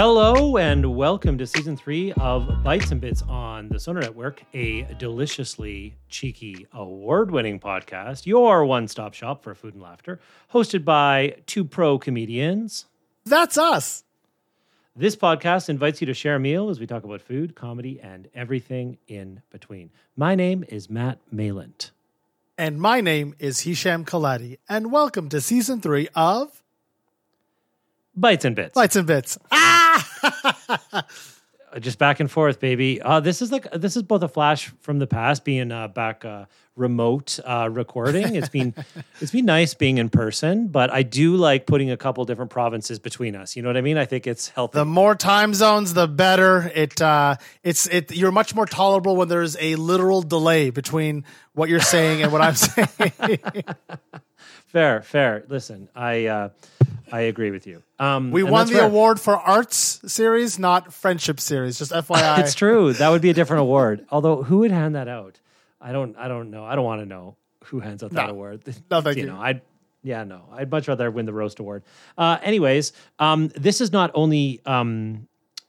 [0.00, 4.82] Hello and welcome to season three of Bites and Bits on the Sonar Network, a
[4.96, 10.20] deliciously cheeky, award winning podcast, your one stop shop for food and laughter,
[10.52, 12.86] hosted by two pro comedians.
[13.24, 14.04] That's us.
[14.94, 18.28] This podcast invites you to share a meal as we talk about food, comedy, and
[18.36, 19.90] everything in between.
[20.14, 21.90] My name is Mat Mailandt.
[22.56, 24.58] And my name is Hisham Kelati.
[24.68, 26.62] And welcome to season three of
[28.18, 28.74] Bites and Bits.
[28.74, 29.38] Bites and Bits.
[29.52, 31.04] Ah!
[31.80, 33.00] just back and forth, baby.
[33.00, 36.24] Uh, this is like this is both a flash from the past, being uh, back
[36.24, 36.46] uh,
[36.76, 38.34] remote uh, recording.
[38.34, 38.74] It's been
[39.20, 42.98] it's been nice being in person, but I do like putting a couple different provinces
[42.98, 43.56] between us.
[43.56, 43.98] You know what I mean?
[43.98, 44.78] I think it's healthy.
[44.78, 46.70] The more time zones, the better.
[46.74, 48.14] It uh, it's it.
[48.14, 52.40] You're much more tolerable when there's a literal delay between what you're saying and what
[52.40, 53.64] I'm saying.
[54.68, 55.44] Fair, fair.
[55.48, 56.26] Listen, I.
[56.26, 56.48] Uh,
[57.10, 57.82] I agree with you.
[57.98, 58.84] Um, we won the fair.
[58.84, 61.78] award for arts series, not friendship series.
[61.78, 62.92] Just FYI, it's true.
[62.92, 64.04] That would be a different award.
[64.10, 65.40] Although, who would hand that out?
[65.80, 66.16] I don't.
[66.18, 66.64] I don't know.
[66.64, 68.32] I don't want to know who hands out that no.
[68.32, 68.62] award.
[68.90, 69.24] No, thank you.
[69.24, 69.30] you.
[69.30, 69.62] Know, I'd.
[70.02, 70.42] Yeah, no.
[70.52, 71.82] I'd much rather win the roast award.
[72.16, 75.26] Uh, anyways, um, this is not only um,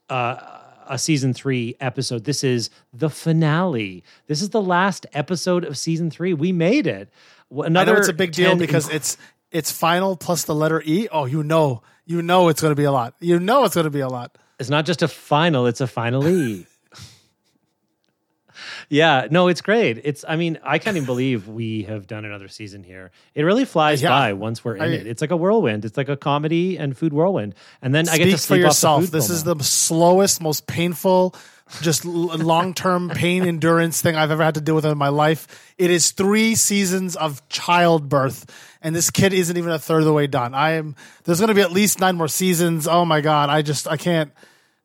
[0.08, 2.24] uh, a season three episode.
[2.24, 4.04] This is the finale.
[4.26, 6.32] This is the last episode of season three.
[6.32, 7.10] We made it.
[7.50, 9.16] Another I know it's a big deal because inc- it's
[9.50, 12.84] it's final plus the letter E, oh, you know, you know it's going to be
[12.84, 13.14] a lot.
[13.20, 14.36] You know it's going to be a lot.
[14.58, 16.66] It's not just a final; it's a final E.
[18.88, 20.00] yeah, no, it's great.
[20.04, 23.10] It's, I mean, I can't even believe we have done another season here.
[23.34, 24.10] It really flies yeah.
[24.10, 25.06] by once we're in I, it.
[25.06, 25.84] It's like a whirlwind.
[25.84, 27.54] It's like a comedy and food whirlwind.
[27.80, 29.06] And then I get to sleep for yourself.
[29.06, 31.34] this is the slowest, most painful,
[31.80, 35.72] just long term pain endurance thing I've ever had to deal with in my life.
[35.78, 38.46] It is three seasons of childbirth
[38.82, 40.54] and this kid isn't even a third of the way done.
[40.54, 40.96] I am.
[41.24, 42.88] There's going to be at least nine more seasons.
[42.88, 43.50] Oh my god!
[43.50, 44.32] I just I can't.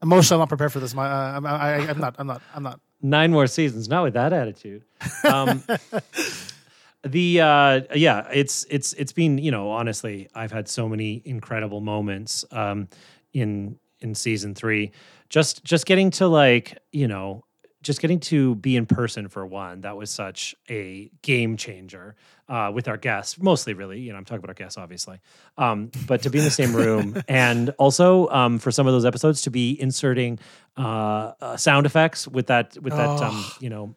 [0.01, 0.93] Emotionally, I'm not prepared for this.
[0.93, 2.15] My, uh, I'm, I, am not.
[2.17, 2.41] I'm not.
[2.53, 2.79] I'm not.
[3.01, 3.87] Nine more seasons.
[3.87, 4.83] Not with that attitude.
[5.23, 5.63] Um,
[7.03, 11.81] the uh, yeah, it's it's it's been you know honestly, I've had so many incredible
[11.81, 12.89] moments um,
[13.33, 14.91] in in season three.
[15.29, 17.43] Just just getting to like you know
[17.85, 22.15] just getting to be in person for one, that was such a game changer
[22.49, 25.19] uh, with our guests, mostly really, you know, I'm talking about our guests, obviously.
[25.55, 29.05] Um, but to be in the same room and also um, for some of those
[29.05, 30.39] episodes to be inserting
[30.77, 33.57] uh, uh, sound effects with that, with that, um, oh.
[33.59, 33.95] you know,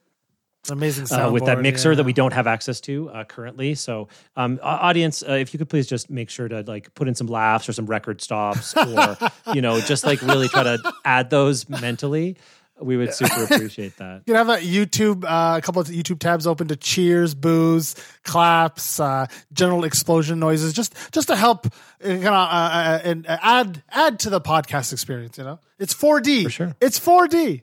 [0.70, 1.96] amazing uh, with that mixer yeah.
[1.96, 3.74] that we don't have access to uh, currently.
[3.74, 7.14] So, um, audience, uh, if you could please just make sure to like put in
[7.14, 9.16] some laughs or some record stops, or
[9.54, 12.36] you know, just like really try to add those mentally.
[12.80, 14.22] We would super appreciate that.
[14.26, 17.96] You can have a YouTube, uh, a couple of YouTube tabs open to cheers, boos,
[18.22, 23.26] claps, uh, general explosion noises, just just to help uh, kind of uh, uh, and
[23.28, 25.38] add add to the podcast experience.
[25.38, 26.44] You know, it's 4D.
[26.44, 27.62] For sure, it's 4D.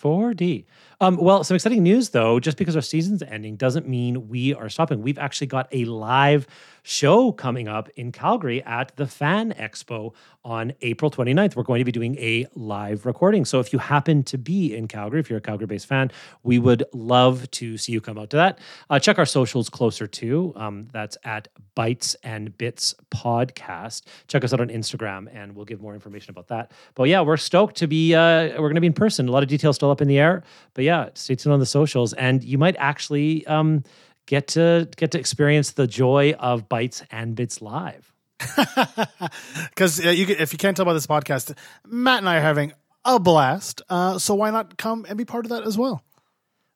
[0.00, 0.64] 4D.
[1.02, 2.38] Um, well, some exciting news though.
[2.38, 5.02] Just because our season's ending doesn't mean we are stopping.
[5.02, 6.46] We've actually got a live
[6.84, 10.12] show coming up in Calgary at the Fan Expo
[10.44, 11.56] on April 29th.
[11.56, 13.44] We're going to be doing a live recording.
[13.44, 16.10] So if you happen to be in Calgary, if you're a Calgary based fan,
[16.42, 18.58] we would love to see you come out to that.
[18.90, 24.02] Uh, check our socials closer to Um, that's at Bites and Bits Podcast.
[24.28, 26.72] Check us out on Instagram and we'll give more information about that.
[26.94, 29.28] But yeah, we're stoked to be, uh, we're going to be in person.
[29.28, 30.42] A lot of details still up in the air.
[30.74, 32.12] But yeah, stay tuned on the socials.
[32.14, 33.84] And you might actually, um,
[34.26, 38.11] get to get to experience the joy of bites and bits live.
[39.70, 41.56] Because uh, you, if you can't tell by this podcast,
[41.86, 42.72] Mat and I are having
[43.04, 43.82] a blast.
[43.88, 46.02] Uh, so why not come and be part of that as well?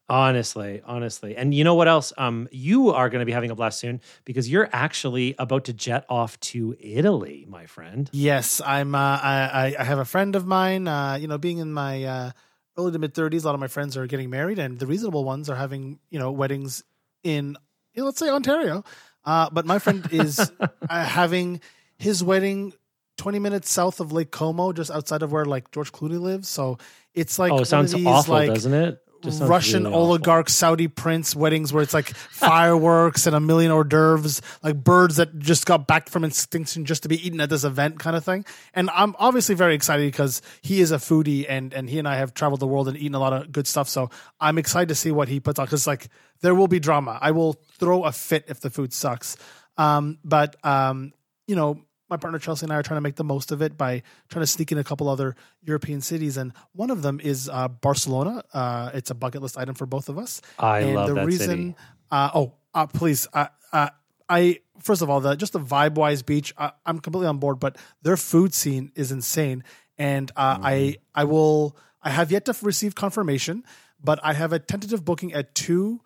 [0.08, 1.36] Honestly, honestly.
[1.36, 2.12] And you know what else?
[2.16, 5.72] Um, you are going to be having a blast soon because you're actually about to
[5.72, 8.08] jet off to Italy, my friend.
[8.12, 8.94] Yes, I'm.
[8.94, 10.86] Uh, I, I have a friend of mine.
[10.86, 12.30] Uh, you know, being in my uh,
[12.78, 15.24] early to mid thirties, a lot of my friends are getting married, and the reasonable
[15.24, 16.84] ones are having you know weddings
[17.24, 17.56] in,
[17.94, 18.84] you know, let's say Ontario.
[19.26, 21.60] Uh, but my friend is uh, having
[21.98, 22.72] his wedding
[23.18, 26.48] 20 minutes south of Lake Como, just outside of where like George Clooney lives.
[26.48, 26.78] So
[27.12, 28.98] it's like, oh, it sounds these, awful, like, doesn't it?
[29.26, 34.40] Russian really oligarch Saudi prince weddings where it's like fireworks and a million hors d'oeuvres,
[34.62, 37.98] like birds that just got back from extinction just to be eaten at this event
[37.98, 38.44] kind of thing.
[38.74, 42.16] And I'm obviously very excited because he is a foodie and and he and I
[42.16, 43.88] have traveled the world and eaten a lot of good stuff.
[43.88, 46.08] So I'm excited to see what he puts on because like
[46.40, 47.18] there will be drama.
[47.20, 49.36] I will throw a fit if the food sucks.
[49.78, 51.12] Um, but um,
[51.46, 53.76] you know, my partner Chelsea and I are trying to make the most of it
[53.76, 57.48] by trying to sneak in a couple other European cities, and one of them is
[57.48, 58.44] uh, Barcelona.
[58.52, 60.40] Uh, it's a bucket list item for both of us.
[60.58, 61.74] I and love the that reason, city.
[62.10, 63.90] Uh, oh, uh, please, uh, uh,
[64.28, 67.58] I first of all, the just the vibe wise beach, I, I'm completely on board.
[67.60, 69.64] But their food scene is insane,
[69.98, 71.20] and uh, I Mm-hmm.
[71.20, 73.64] I will I have yet to receive confirmation,
[74.02, 76.00] but I have a tentative booking at two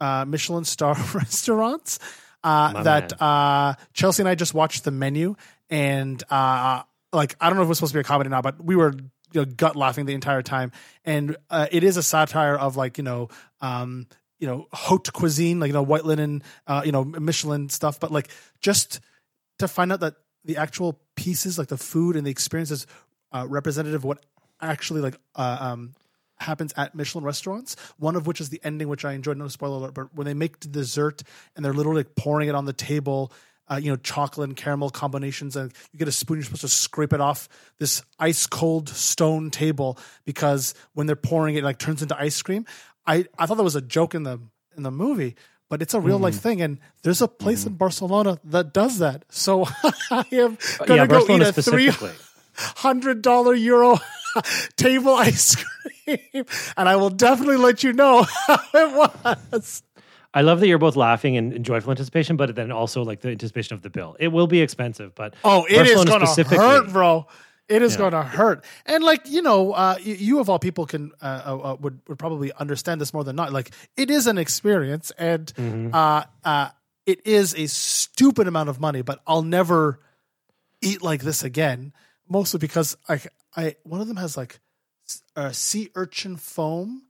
[0.00, 1.98] uh, Michelin star restaurants.
[2.44, 5.36] Uh, that uh, Chelsea and I just watched the menu,
[5.70, 8.30] and uh, like I don't know if it was supposed to be a comedy or
[8.30, 8.92] not, but we were
[9.32, 10.72] you know, gut laughing the entire time.
[11.04, 13.28] And uh, it is a satire of like you know,
[13.60, 14.06] um,
[14.38, 18.00] you know, haute cuisine, like you know, white linen, uh, you know, Michelin stuff.
[18.00, 18.28] But like
[18.60, 19.00] just
[19.58, 20.14] to find out that
[20.44, 22.86] the actual pieces, like the food and the experiences,
[23.32, 24.24] uh, representative of what
[24.60, 25.94] actually like uh, um,
[26.42, 27.76] happens at Michelin restaurants.
[27.98, 29.36] One of which is the ending, which I enjoyed.
[29.36, 31.22] No spoiler alert, but when they make the dessert
[31.56, 33.32] and they're literally like pouring it on the table.
[33.70, 36.36] Uh, you know, chocolate and caramel combinations, and you get a spoon.
[36.36, 37.48] You're supposed to scrape it off
[37.78, 42.42] this ice cold stone table because when they're pouring it, it like turns into ice
[42.42, 42.66] cream.
[43.06, 44.40] I, I thought that was a joke in the
[44.76, 45.36] in the movie,
[45.70, 46.42] but it's a real life mm-hmm.
[46.42, 47.78] thing, and there's a place in mm-hmm.
[47.78, 49.24] Barcelona that does that.
[49.30, 49.64] So
[50.10, 52.31] I am uh, gonna yeah, go Barcelona eat a three specifically.
[52.54, 53.98] Hundred dollar euro
[54.76, 56.44] table ice cream,
[56.76, 58.92] and I will definitely let you know how it
[59.52, 59.82] was.
[60.34, 63.28] I love that you're both laughing and in joyful anticipation, but then also like the
[63.28, 64.16] anticipation of the bill.
[64.18, 67.26] It will be expensive, but Oh, it is going to hurt, bro.
[67.68, 67.98] It is Yeah.
[67.98, 71.56] going to hurt, and like you know, uh, you of all people can uh, uh,
[71.72, 73.52] uh, would would probably understand this more than not.
[73.52, 75.94] Like it is an experience, and Mm-hmm.
[75.94, 76.68] uh, uh,
[77.06, 79.02] it is a stupid amount of money.
[79.02, 80.00] But I'll never
[80.82, 81.92] eat like this again.
[82.32, 83.20] Mostly because I,
[83.56, 84.58] I one of them has like
[85.08, 87.02] s- uh, sea urchin foam,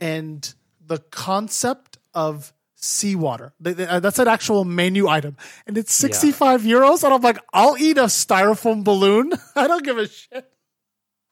[0.00, 3.52] and the concept of seawater.
[3.64, 7.04] Uh, That's an actual menu item, and it's sixty five euros.
[7.04, 9.32] And I'm like, I'll eat a styrofoam balloon.
[9.56, 10.50] I don't give a shit.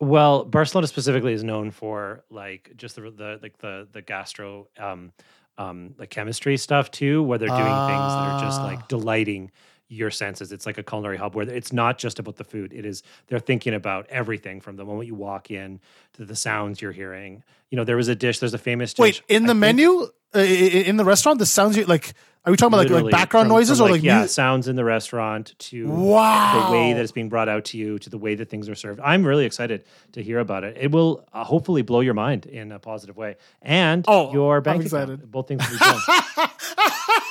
[0.01, 5.13] Well, Barcelona specifically is known for like just the the like the the gastro um
[5.59, 8.65] um like chemistry stuff too, where they're doing things that are just Ah.
[8.65, 9.53] like delighting
[9.93, 10.53] your senses.
[10.53, 12.73] It's like a culinary hub where it's not just about the food.
[12.73, 15.81] It is they're thinking about everything from the moment you walk in
[16.15, 17.43] to the sounds you're hearing.
[17.71, 18.39] You know, there was a dish.
[18.39, 19.01] There's a famous dish.
[19.03, 20.03] Wait, in the menu,
[20.35, 22.15] uh, i- i- in the restaurant, the sounds you like.
[22.45, 24.67] Are we talking about like, like background from- noises from, or like, yeah mu- sounds
[24.67, 26.67] in the restaurant to Wow.
[26.67, 28.75] the way that it's being brought out to you to the way that things are
[28.75, 28.99] served.
[28.99, 29.85] I'm really excited
[30.15, 30.77] to hear about it.
[30.81, 34.63] It will uh, hopefully blow your mind in a positive way and Oh, your I'm
[34.65, 35.11] bank excited.
[35.21, 35.31] account.
[35.31, 35.63] Both things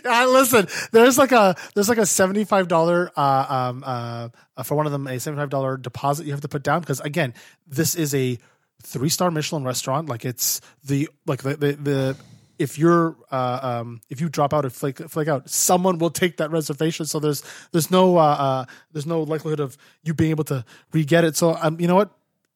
[0.10, 4.62] Uh, listen, there's like a there's like a seventy five dollar uh, um uh uh,
[4.62, 7.00] for one of them a seventy five dollar deposit you have to put down because
[7.00, 7.34] again
[7.66, 8.38] this is a
[8.82, 10.08] three star Michelin restaurant.
[10.08, 12.16] Like it's the like the the, the
[12.58, 16.38] if you're uh, um if you drop out or flake flake out someone will take
[16.38, 17.06] that reservation.
[17.06, 17.42] So there's
[17.72, 21.36] there's no uh, uh there's no likelihood of you being able to re get it.
[21.36, 22.10] So um you know what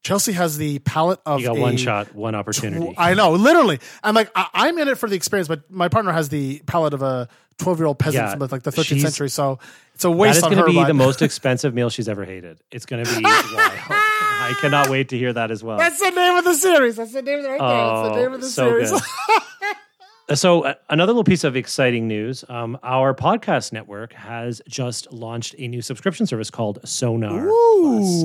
[0.04, 2.94] Chelsea has the palate of You got a one shot, one opportunity.
[2.96, 3.80] I know, literally.
[4.02, 6.92] I'm like, I, I'm in it for the experience, but my partner has the palate
[6.94, 7.26] of a
[7.58, 9.30] 12 year old peasant Yeah, from like the 13th century.
[9.30, 9.58] So
[9.94, 12.24] it's a waste is on going to be but- the most expensive meal she's ever
[12.24, 12.58] hated.
[12.70, 13.22] It's going to be.
[13.26, 15.78] I cannot wait to hear that as well.
[15.78, 16.96] That's the name of the series.
[16.96, 17.68] That's the name of the right there.
[17.68, 18.92] That's the Oh, name of the so series.
[20.32, 25.54] So, uh, another little piece of exciting news um, our podcast network has just launched
[25.58, 27.42] a new subscription service called Sonar.
[27.46, 28.24] Plus.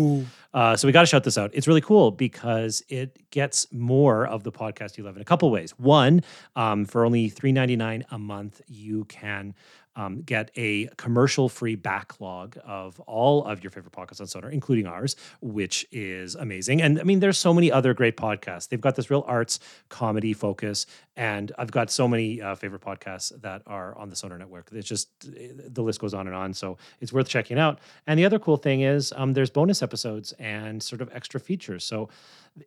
[0.53, 1.51] Uh, so, we got to shout this out.
[1.53, 5.49] It's really cool because it gets more of the podcast you love in a couple
[5.51, 5.71] ways.
[5.77, 6.23] One,
[6.55, 9.53] um, for only three ninety nine a month, you can
[9.99, 14.87] um, get a commercial free backlog of all of your favorite podcasts on Sonar, including
[14.87, 16.81] ours, which is amazing.
[16.81, 18.69] And I mean, there's so many other great podcasts.
[18.69, 20.85] They've got this real arts comedy focus,
[21.17, 24.69] and I've got so many uh, favorite podcasts that are on the Sonar network.
[24.71, 26.53] It's just the list goes on and on.
[26.53, 27.79] So it's worth checking out.
[28.07, 31.83] And the other cool thing is um, there's bonus episodes and sort of extra features.
[31.83, 32.07] So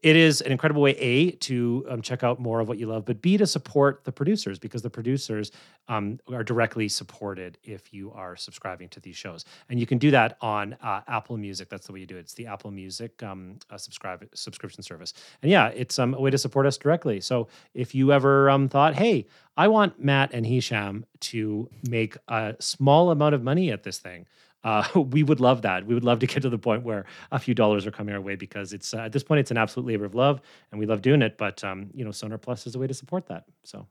[0.03, 3.05] it is an incredible way a to um, check out more of what you love
[3.05, 5.53] but b to support the producers because the producers
[5.89, 9.45] um, are directly supported if you are subscribing to these shows.
[9.69, 11.69] And you can do that on uh, apple music.
[11.69, 12.21] That's the way you do it.
[12.21, 15.15] It's the apple music um, uh, subscribe subscription service.
[15.43, 17.21] And yeah it's um, a way to support us directly.
[17.21, 22.55] So if you ever um, thought hey i want matt and hisham to make a
[22.59, 24.27] small amount of money at this thing
[24.64, 25.87] uh, we would love that.
[25.87, 28.21] We would love to get to the point where a few dollars are coming our
[28.21, 30.40] way because it's uh, at this point it's an absolute labor of love,
[30.71, 31.38] and we love doing it.
[31.38, 33.45] But um, you know, Sonar Plus is a way to support that.
[33.64, 33.87] So,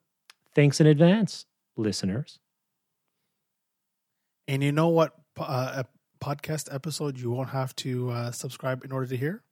[0.55, 1.45] thanks in advance,
[1.77, 2.39] listeners.
[4.47, 5.85] And you know what uh, a
[6.23, 9.43] podcast episode you won't have to uh, subscribe in order to hear?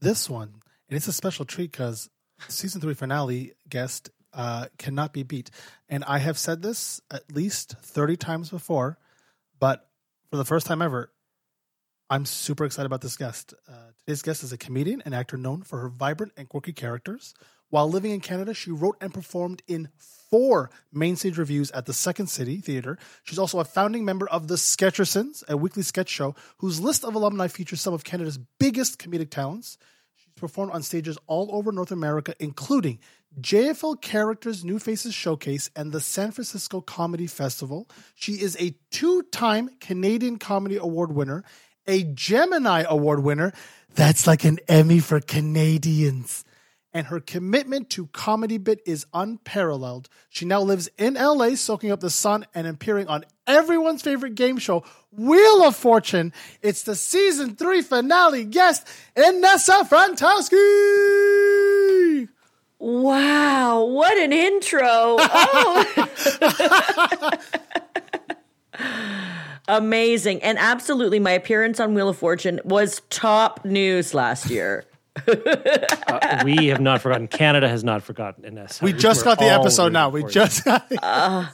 [0.00, 0.54] This one.
[0.88, 2.08] And it's a special treat because
[2.48, 5.50] season three finale guest uh, cannot be beat.
[5.88, 8.98] And I have said this at least 30 times before,
[9.58, 9.87] but
[10.30, 11.10] for the first time ever,
[12.10, 13.54] I'm super excited about this guest.
[13.68, 17.34] Uh, today's guest is a comedian and actor known for her vibrant and quirky characters.
[17.70, 19.90] While living in Canada, she wrote and performed in
[20.30, 22.98] four main stage revues at the Second City Theatre.
[23.24, 27.14] She's also a founding member of the Sketchersons, a weekly sketch show whose list of
[27.14, 29.76] alumni features some of Canada's biggest comedic talents.
[30.14, 33.00] She's performed on stages all over North America, including
[33.40, 37.88] JFL Characters New Faces Showcase and the San Francisco Comedy Festival.
[38.14, 41.44] She is a two time Canadian Comedy Award winner,
[41.86, 43.52] a Gemini Award winner.
[43.94, 46.44] That's like an Emmy for Canadians
[46.92, 50.08] and her commitment to comedy bit is unparalleled.
[50.30, 54.58] She now lives in LA, soaking up the sun and appearing on everyone's favorite game
[54.58, 56.32] show, Wheel of Fortune.
[56.62, 61.57] It's the season three finale guest, Inessa Frantowski.
[62.78, 65.16] Wow, what an intro.
[65.18, 65.84] Oh.
[69.68, 70.42] Amazing.
[70.42, 74.84] And absolutely, my appearance on Wheel of Fortune was top news last year.
[75.26, 77.26] uh, we have not forgotten.
[77.26, 80.08] Canada has not forgotten Inessa, We just got the episode now.
[80.10, 81.46] We just uh,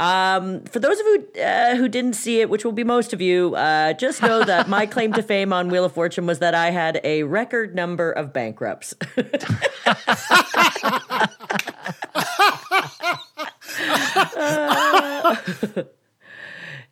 [0.00, 3.20] um, for those of you uh, who didn't see it, which will be most of
[3.20, 6.54] you, uh, just know that my claim to fame on Wheel of Fortune was that
[6.54, 8.94] I had a record number of bankrupts.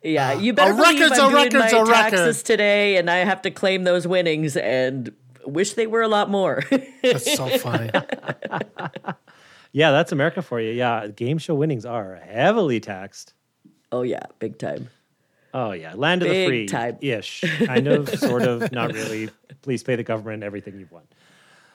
[0.03, 1.93] yeah, you better a believe record's I'm doing record's my a record.
[2.17, 5.11] taxes today, and I have to claim those winnings, and
[5.47, 6.63] wish they were a lot more.
[7.01, 7.89] That's so funny.
[9.71, 10.71] Yeah, that's America for you.
[10.71, 13.33] Yeah, game show winnings are heavily taxed.
[13.91, 14.89] oh yeah, big time.
[15.53, 16.97] Oh yeah, land of the free time.
[17.01, 19.29] ish, kind of, sort of, not really.
[19.61, 21.03] Please pay the government everything you've won.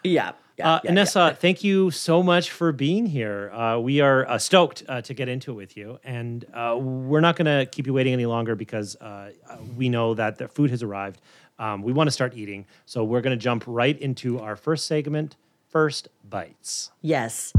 [0.04, 3.50] Yeah, yeah, Uh, yeah, Inessa, thank you so much for being here.
[3.50, 7.20] Uh, we are uh, stoked uh, to get into it with you, and uh, we're
[7.22, 9.30] not going to keep you waiting any longer because uh,
[9.76, 11.20] we know that the food has arrived.
[11.58, 14.86] Um, we want to start eating, so we're going to jump right into our first
[14.86, 15.36] segment,
[15.70, 16.90] first bites.
[17.00, 17.52] Yes.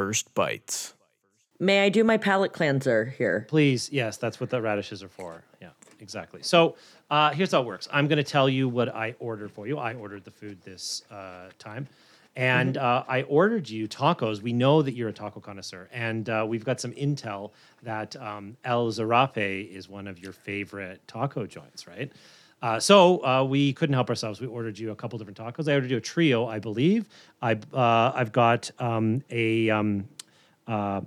[0.00, 0.94] First bites.
[1.58, 3.44] May I do my palate cleanser here?
[3.50, 5.44] Please, yes, that's what the radishes are for.
[5.60, 6.42] Yeah, exactly.
[6.42, 6.76] So
[7.10, 7.86] uh, here's how it works.
[7.92, 9.76] I'm going to tell you what I ordered for you.
[9.76, 11.86] I ordered the food this uh, time.
[12.34, 14.40] And uh, I ordered you tacos.
[14.40, 17.50] We know that you're a taco connoisseur, and uh, we've got some intel
[17.82, 22.10] that um, El Zarappe is one of your favorite taco joints, right?
[22.62, 24.40] Uh, so uh, we couldn't help ourselves.
[24.40, 25.70] We ordered you a couple different tacos.
[25.70, 27.08] I ordered you a trio, I believe.
[27.40, 30.06] I uh, I've got um, a um,
[30.68, 31.00] uh,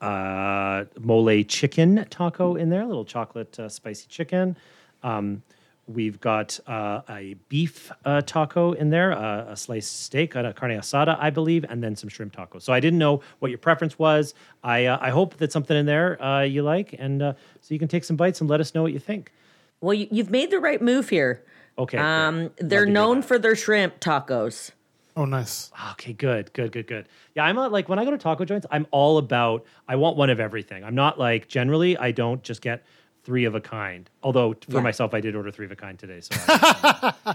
[0.00, 4.56] uh, mole chicken taco in there, a little chocolate uh, spicy chicken.
[5.02, 5.42] Um,
[5.88, 7.90] we've got a beef
[8.26, 12.36] taco in there, a sliced steak, a carne asada, I believe, and then some shrimp
[12.36, 12.62] tacos.
[12.62, 14.34] So I didn't know what your preference was.
[14.62, 17.34] I I hope that something in there you like, and so
[17.68, 19.32] you can take some bites and let us know what you think.
[19.80, 21.44] Well, you, you've made the right move here.
[21.78, 21.98] Okay.
[21.98, 24.70] Um, Love they're known for their shrimp tacos.
[25.16, 25.70] Oh, nice.
[25.92, 27.08] Okay, good, good, good, good.
[27.34, 30.16] Yeah, I'm a, like when I go to taco joints, I'm all about I want
[30.16, 30.84] one of everything.
[30.84, 32.84] I'm not like generally I don't just get
[33.24, 34.08] three of a kind.
[34.22, 34.80] Although for Yeah.
[34.82, 36.20] myself, I did order three of a kind today.
[36.20, 37.34] So I,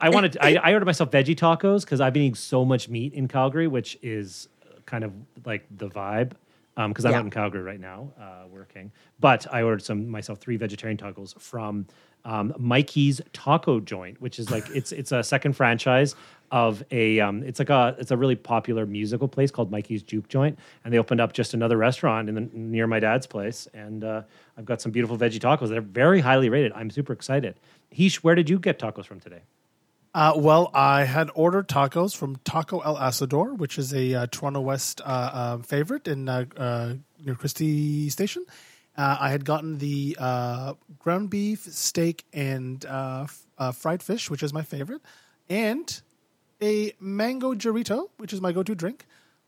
[0.00, 3.12] I wanted I, I ordered myself veggie tacos because I've been eating so much meat
[3.14, 4.48] in Calgary, which is
[4.84, 5.12] kind of
[5.44, 6.32] like the vibe.
[6.76, 7.18] Because I'm Yeah.
[7.20, 8.92] out in Calgary right now, uh, working.
[9.18, 11.86] But I ordered some myself three vegetarian tacos from
[12.26, 16.14] um, Mikey's Taco Joint, which is like it's it's a second franchise
[16.50, 20.28] of a um, it's like a it's a really popular musical place called Mikey's Juke
[20.28, 24.04] Joint, and they opened up just another restaurant in the, near my dad's place, and
[24.04, 24.22] uh,
[24.58, 26.72] I've got some beautiful veggie tacos They're very highly rated.
[26.72, 27.58] I'm super excited.
[27.90, 29.40] Hish, where did you get tacos from today?
[30.16, 34.62] Uh, well, I had ordered tacos from Taco El Asador, which is a uh, Toronto
[34.62, 38.46] West uh, uh, favorite in uh, uh, near Christie Station.
[38.96, 40.16] Uh, I had gotten the
[40.98, 43.44] ground beef, steak, and f-
[43.74, 45.02] fried fish, which is my favorite,
[45.50, 46.00] and
[46.62, 49.04] a mango Jarrito, which is my go-to drink.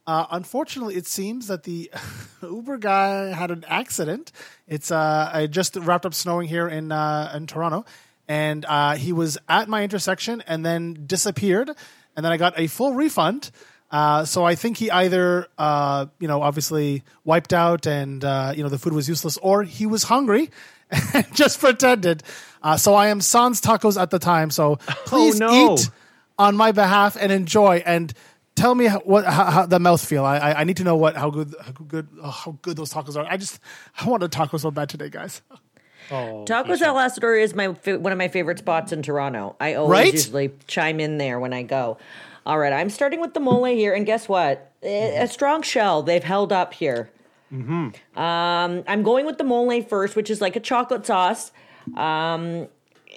[0.06, 1.90] Unfortunately, it seems that the
[2.42, 4.32] Uber guy had an accident.
[4.66, 7.86] It's uh, I just wrapped up snowing here in in Toronto,
[8.28, 11.70] and uh, he was at my intersection and then disappeared.
[12.14, 13.50] And then I got a full refund.
[13.90, 18.62] Uh, so I think he either, uh, you know, obviously wiped out and, uh, you
[18.62, 20.50] know, the food was useless, or he was hungry
[21.14, 22.22] and just pretended.
[22.62, 24.50] Uh, so I am Sans Tacos at the time.
[24.50, 25.74] So please no.
[25.74, 25.90] eat
[26.38, 28.12] on my behalf and enjoy and
[28.58, 30.24] tell me how, what how, how the mouth feel.
[30.24, 32.92] I, I I need to know what how good how good oh, how good those
[32.92, 33.24] tacos are.
[33.24, 33.60] I just
[33.98, 35.42] I want a taco so bad today, guys.
[36.10, 39.56] Oh, Tacos El Asador is my fa- one of my favorite spots in Toronto.
[39.60, 40.12] I always Right?
[40.12, 41.98] usually chime in there when I go.
[42.46, 44.72] All right, I'm starting with the mole here, and guess what?
[44.82, 46.02] A strong shell.
[46.02, 47.10] They've held up here.
[47.50, 51.52] Um, I'm going with the mole first, which is like a chocolate sauce.
[51.96, 52.68] Um,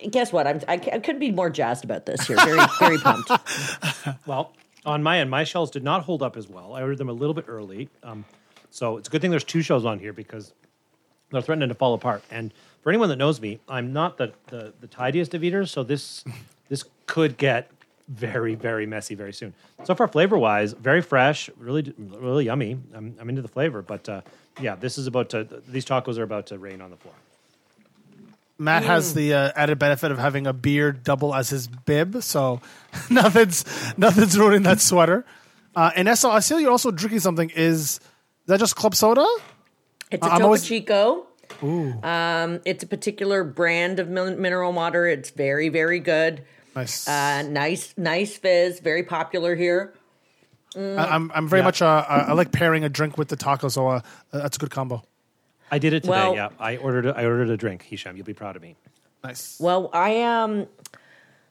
[0.09, 0.47] guess what?
[0.47, 2.37] I'm, I, I couldn't be more jazzed about this here.
[2.37, 3.31] Very, very pumped.
[4.25, 4.53] Well,
[4.85, 6.73] on my end, my shells did not hold up as well.
[6.73, 7.89] I ordered them a little bit early.
[8.03, 8.25] Um,
[8.69, 10.53] so it's a good thing there's two shells on here because
[11.31, 12.23] they're threatening to fall apart.
[12.31, 15.83] And for anyone that knows me, I'm not the, the, the tidiest of eaters, so
[15.83, 16.23] this
[16.69, 17.69] this could get
[18.07, 19.53] very, very messy very soon.
[19.83, 22.77] So far, flavor wise, very fresh, really, really yummy.
[22.93, 24.21] I'm, I'm into the flavor, but uh,
[24.59, 27.13] yeah, this is about to, these tacos are about to rain on the floor.
[28.57, 32.61] Mat has the uh, added benefit of having a beard double as his bib, so
[33.09, 33.65] nothing's
[33.97, 35.25] nothing's ruining that sweater.
[35.75, 37.49] Uh, Inessa, I see you're also drinking something.
[37.51, 37.99] Is
[38.45, 39.25] that just club soda?
[40.11, 41.25] It's a I'm Topo always- Chico.
[41.61, 45.07] Um, it's a particular brand of min- mineral water.
[45.07, 46.43] It's very, very good.
[46.75, 47.07] Nice.
[47.07, 48.79] Uh, nice, nice fizz.
[48.79, 49.93] Very popular here.
[50.75, 51.65] I, I'm I'm very Yeah.
[51.65, 54.01] much uh, I I like pairing a drink with the taco, so uh,
[54.31, 55.03] that's a good combo.
[55.69, 56.11] I did it today.
[56.11, 57.05] Well- yeah, I ordered.
[57.07, 57.83] A, I ordered a drink.
[57.83, 58.75] Hisham, you'll be proud of me.
[59.23, 59.57] Nice.
[59.59, 60.67] Well, I um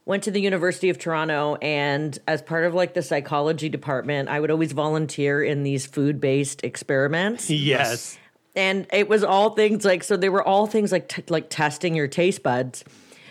[0.07, 4.41] went to the University of Toronto, and as part of like the psychology department, I
[4.41, 7.51] would always volunteer in these food-based experiments.
[7.51, 8.17] Yes.
[8.55, 11.95] And it was all things like so they were all things like t- like testing
[11.95, 12.85] your taste buds.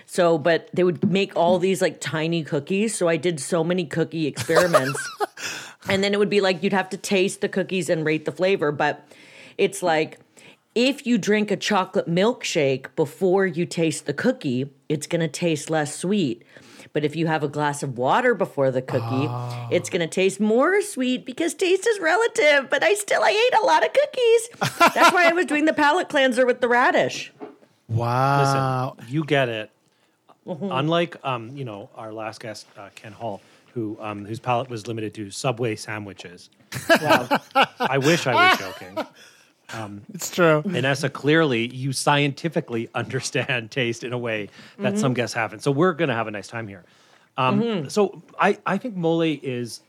[0.05, 2.95] So but they would make all these like tiny cookies.
[2.95, 4.99] So i did so many cookie experiments.
[5.87, 8.31] And then it would be like you'd have to taste the cookies and rate the
[8.31, 8.71] flavor.
[8.71, 9.07] But
[9.57, 10.19] it's like
[10.75, 15.69] if you drink a chocolate milkshake before you taste the cookie it's going to taste
[15.69, 16.43] less sweet
[16.93, 19.27] but if you have a glass of water before the cookie,
[19.73, 22.69] it's going to taste more sweet because taste is relative.
[22.69, 24.49] But I still I ate a lot of cookies.
[24.95, 27.31] That's why I was doing the palate cleanser with the radish.
[27.87, 28.95] Wow.
[28.97, 29.71] Listen, you get it.
[30.47, 30.69] Mm-hmm.
[30.71, 33.41] Unlike, um, you know, our last guest, uh, Ken Hall,
[33.73, 36.49] who um, whose palate was limited to Subway sandwiches.
[37.01, 37.27] Wow.
[37.79, 38.97] I wish I was joking.
[40.13, 40.61] It's true.
[40.65, 44.99] Inessa, clearly you scientifically understand taste in a way that Mm-hmm.
[45.01, 45.61] some guests haven't.
[45.61, 46.83] So we're going to have a nice time here.
[47.37, 49.81] Um, So I, I think mole is,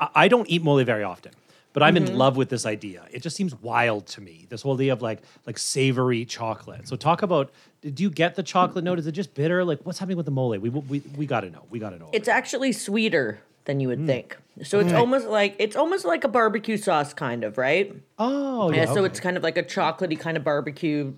[0.00, 1.32] I, I don't eat mole very often,
[1.72, 2.06] but I'm Mm-hmm.
[2.08, 3.06] in love with this idea.
[3.10, 4.46] It just seems wild to me.
[4.50, 6.88] This whole idea of like like savory chocolate.
[6.88, 7.50] So talk about.
[7.82, 8.98] Do you get the chocolate note?
[9.00, 9.64] Is it just bitter?
[9.64, 10.50] Like what's happening with the mole?
[10.58, 11.64] We we, we got to know.
[11.70, 12.10] We got to know.
[12.12, 14.06] It's actually sweeter than you would mm.
[14.06, 14.36] think.
[14.62, 14.98] So it's mm.
[14.98, 17.94] almost like it's almost like a barbecue sauce kind of, right?
[18.18, 18.84] oh Yeah, yeah.
[18.86, 19.06] so okay.
[19.06, 21.14] it's kind of like a chocolatey kind of barbecue,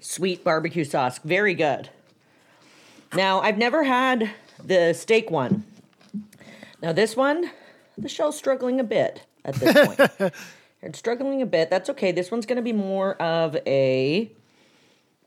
[0.00, 1.18] sweet barbecue sauce.
[1.18, 1.90] Very good.
[3.14, 4.30] Now, I've never had
[4.64, 5.64] the steak one.
[6.82, 7.50] Now, this one,
[7.96, 9.86] the shell's struggling a bit at this
[10.18, 10.32] point.
[10.82, 11.70] it's struggling a bit.
[11.70, 12.12] That's okay.
[12.12, 14.30] This one's going to be more of a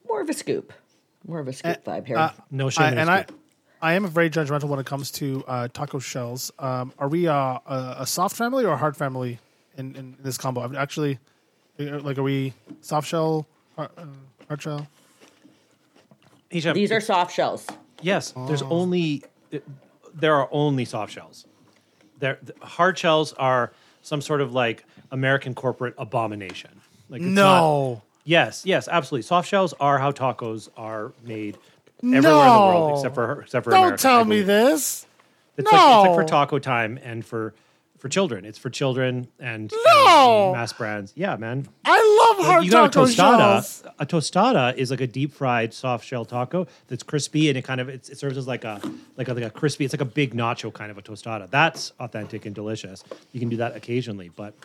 [0.08, 0.74] more of a scoop,
[1.28, 2.18] more of a scoop eh, vibe here.
[2.18, 2.86] Uh, no shame.
[2.86, 3.40] I, in a and I, scoop.
[3.82, 6.52] I am very judgmental when it comes to uh, taco shells.
[6.60, 7.34] Um, are we uh,
[7.66, 9.40] a, a soft family or a hard family
[9.78, 10.62] in, in this combo?
[10.62, 11.18] I've actually,
[11.80, 14.06] uh, like, are we soft shell, hard, uh,
[14.48, 14.88] hard shell?
[16.50, 17.66] Hisham, These are soft shells.
[18.02, 19.24] Yes, there's only
[20.14, 21.46] there are only soft shells.
[22.20, 26.72] There, the hard shells are some sort of like American corporate abomination.
[27.10, 28.02] Like it's not- No.
[28.26, 29.22] yes, yes, absolutely.
[29.24, 31.58] Soft shells are how tacos are made
[32.04, 32.96] everywhere in the world, No.
[32.96, 35.06] except for except for Don't America, tell me this.
[35.58, 37.54] It's, like, it's like for taco time and for
[38.00, 38.46] for children.
[38.46, 40.46] It's for children and, No.
[40.46, 41.14] and mass brands.
[41.16, 41.68] Yeah, man.
[41.86, 43.38] I love hard you got a taco tostada.
[43.62, 43.84] shells.
[44.00, 47.80] A tostada is like a deep fried soft shell taco that's crispy and it kind
[47.80, 48.82] of it's, it serves as like a
[49.18, 49.86] like a, like a crispy.
[49.86, 51.48] It's like a big nacho kind of a tostada.
[51.52, 53.04] That's authentic and delicious.
[53.34, 54.56] You can do that occasionally, but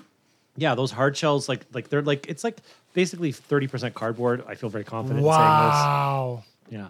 [0.57, 2.57] yeah, those hard shells like like they're like it's like
[2.94, 4.44] basically thirty percent cardboard.
[4.49, 5.35] I feel very confident Wow.
[5.35, 5.75] saying this.
[5.75, 6.44] Wow.
[6.70, 6.88] Yeah.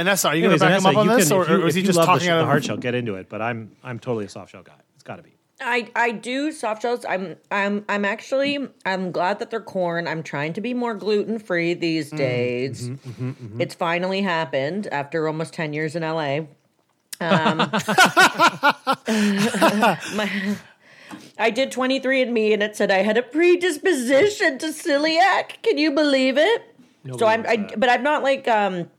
[0.00, 1.42] And that's are you Anyways, going to back him up on you this, can- or,
[1.44, 2.64] if you- or is if he you just love the, talking sh- out the hard
[2.64, 2.76] shell?
[2.76, 4.72] Get into it, but I'm I'm totally a soft shell guy.
[4.94, 5.30] It's got to be.
[5.62, 7.04] I I do soft shells.
[7.06, 10.08] I'm I'm I'm actually I'm glad that they're corn.
[10.08, 12.90] I'm trying to be more gluten free these days.
[13.58, 16.40] It's finally happened after almost ten years in LA.
[17.22, 17.58] Um,
[20.16, 20.56] my-
[21.38, 25.60] I did 23andMe and it said I had a predisposition to celiac.
[25.62, 26.62] Can you believe it?
[27.18, 28.90] so I'm, I, but I'm not like um,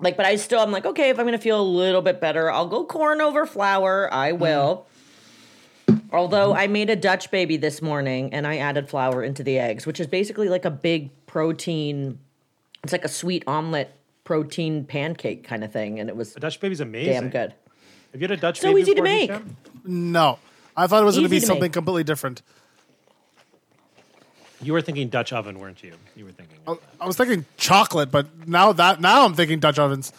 [0.00, 2.50] like, but I still I'm like okay if I'm gonna feel a little bit better,
[2.50, 4.12] I'll go corn over flour.
[4.12, 4.42] I mm-hmm.
[4.42, 4.86] will.
[6.12, 9.86] Although I made a Dutch baby this morning and I added flour into the eggs,
[9.86, 12.18] which is basically like a big protein.
[12.82, 16.60] It's like a sweet omelet protein pancake kind of thing, and it was A Dutch
[16.60, 17.12] baby's amazing.
[17.12, 17.54] damn good.
[18.12, 19.30] Have you had a Dutch So baby easy to make.
[19.30, 19.56] Hisham?
[19.84, 20.38] No,
[20.76, 21.72] I thought it was going to be to something make.
[21.72, 22.42] completely different.
[24.60, 25.92] You were thinking Dutch oven, weren't you?
[26.16, 26.58] You were thinking.
[27.00, 30.12] I was thinking chocolate, but now that now I'm thinking Dutch ovens.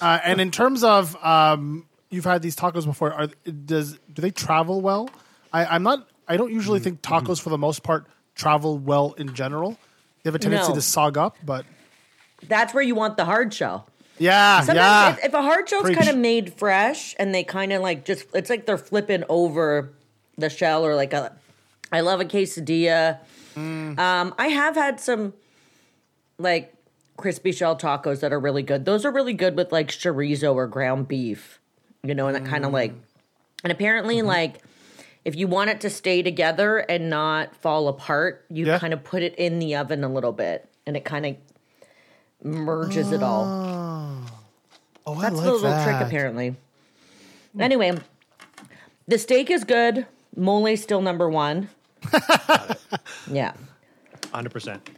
[0.00, 3.28] Uh, and in terms of um, you've had these tacos before, are
[3.66, 5.08] does do they travel well?
[5.52, 6.08] I, I'm not.
[6.26, 6.84] I don't usually Mm-hmm.
[6.84, 9.72] think tacos for the most part travel well in general.
[10.22, 10.74] They have a tendency No.
[10.74, 11.64] to sog up, but
[12.48, 13.86] That's where you want the hard shell.
[14.18, 15.12] yeah, Sometimes yeah.
[15.12, 18.24] if, if a hard shell's kind of made fresh and they kind of like just
[18.34, 19.92] it's like they're flipping over
[20.38, 21.32] the shell or like a
[21.92, 23.18] I love a quesadilla.
[23.54, 23.98] Mm.
[23.98, 25.32] Um, I have had some
[26.38, 26.74] like
[27.16, 28.84] crispy shell tacos that are really good.
[28.84, 31.60] Those are really good with like chorizo or ground beef,
[32.02, 32.94] you know, and that kind of like
[33.64, 34.26] and apparently Mm-hmm.
[34.26, 34.58] like
[35.24, 38.78] if you want it to stay together and not fall apart, you Yeah.
[38.78, 41.36] kind of put it in the oven a little bit and it kind of
[42.42, 43.44] merges it all.
[45.06, 45.84] oh, I That's like the little that.
[45.84, 46.56] trick, apparently.
[47.60, 47.92] Anyway,
[49.06, 50.06] the steak is good.
[50.34, 51.68] Mole's still number one.
[53.30, 53.52] yeah.
[54.32, 54.88] Hundred percent.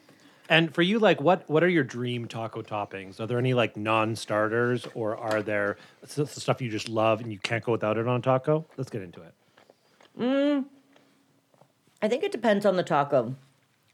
[0.48, 3.18] And for you, like, what what are your dream taco toppings?
[3.18, 7.32] Are there any like non-starters, or are there s- s- stuff you just love and
[7.32, 8.66] you can't go without it on a taco?
[8.76, 9.34] Let's get into it.
[10.20, 10.66] Mm.
[12.02, 13.34] I think it depends on the taco.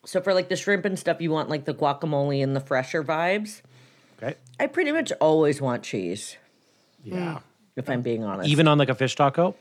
[0.05, 3.05] So for like the shrimp and stuff, you want like the guacamole and the fresher
[3.05, 3.61] vibes.
[4.21, 4.35] Okay.
[4.59, 6.37] I pretty much always want cheese,
[7.05, 7.17] Yeah.
[7.35, 7.43] Mm.
[7.77, 8.49] if I'm being honest.
[8.49, 9.55] Even on like a fish taco,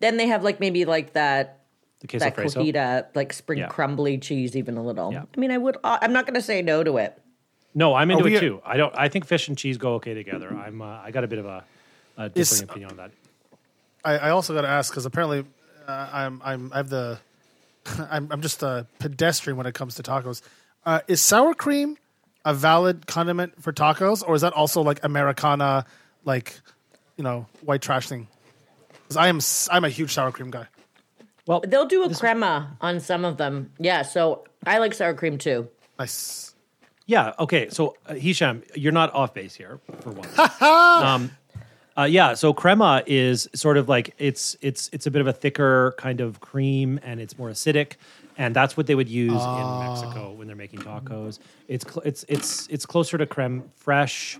[0.00, 1.57] then they have like maybe like that
[2.00, 2.62] the queso that freso.
[2.64, 3.68] cotija, like spring Yeah.
[3.68, 5.12] crumbly cheese, even a little.
[5.12, 5.24] Yeah.
[5.36, 5.76] I mean, I would.
[5.82, 7.20] uh, I'm not going to say no to it.
[7.74, 8.60] No, I'm into we- it too.
[8.64, 8.94] I don't.
[8.96, 10.48] I think fish and cheese go okay together.
[10.56, 10.80] I'm.
[10.82, 11.64] Uh, I got a bit of a,
[12.16, 13.10] a differing Is- opinion on that.
[14.04, 15.44] I, I also got to ask because apparently
[15.86, 17.18] uh, I'm I'm I have the
[18.10, 20.40] I'm I'm just a pedestrian when it comes to tacos.
[20.86, 21.96] Uh, is sour cream
[22.44, 25.84] a valid condiment for tacos, or is that also like Americana,
[26.24, 26.58] like
[27.16, 28.28] you know, white trash thing?
[29.02, 30.66] Because I am I'm a huge sour cream guy.
[31.48, 33.72] Well, They'll do a crema on some of them.
[33.78, 35.66] Yeah, so I like sour cream too.
[35.98, 36.54] Nice.
[37.06, 37.32] Yeah.
[37.38, 37.70] Okay.
[37.70, 40.28] So uh, Hisham, you're not off base here for one.
[41.02, 41.30] um,
[41.96, 42.34] uh, yeah.
[42.34, 46.20] So crema is sort of like it's it's it's a bit of a thicker kind
[46.20, 47.94] of cream, and it's more acidic,
[48.36, 51.38] and that's what they would use in Mexico when they're making tacos.
[51.66, 54.38] It's cl- it's it's it's closer to creme fraiche.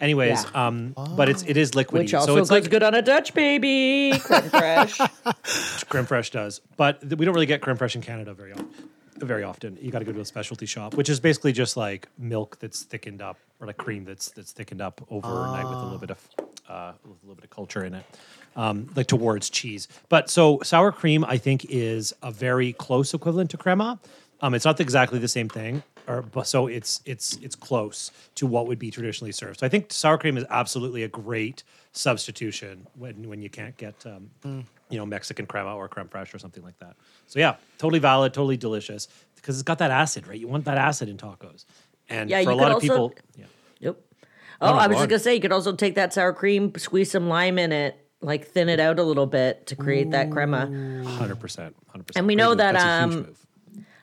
[0.00, 0.66] Anyways, Yeah.
[0.66, 3.32] um, but it's it is liquidy, Which also so it's like good on a Dutch
[3.32, 4.12] baby.
[4.18, 4.98] Creme fresh.
[5.88, 8.68] creme fraiche does, but th- we don't really get creme fraiche in Canada very often.
[9.18, 12.08] Very often, you got to go to a specialty shop, which is basically just like
[12.18, 15.98] milk that's thickened up, or like cream that's that's thickened up overnight with a little
[15.98, 16.28] bit of
[16.68, 18.04] uh, with a little bit of culture in it,
[18.56, 19.88] um, like towards cheese.
[20.10, 23.98] But so sour cream, I think, is a very close equivalent to crema.
[24.40, 28.46] Um, it's not exactly the same thing, or but so it's it's it's close to
[28.46, 29.60] what would be traditionally served.
[29.60, 33.94] So I think sour cream is absolutely a great substitution when when you can't get
[34.06, 34.30] um,
[34.90, 36.96] you know Mexican crema or creme fraiche or something like that.
[37.26, 40.38] So yeah, totally valid, totally delicious because it's got that acid, right?
[40.38, 41.64] You want that acid in tacos,
[42.08, 43.46] and Yeah, for a lot of people, also- yeah.
[43.80, 43.96] Yep.
[44.60, 47.10] Oh, no, I was just gonna say you could also take that sour cream, squeeze
[47.10, 50.66] some lime in it, like thin it out a little bit to create that crema.
[51.18, 52.16] Hundred percent, hundred percent.
[52.22, 53.36] And we know that, That's a huge um.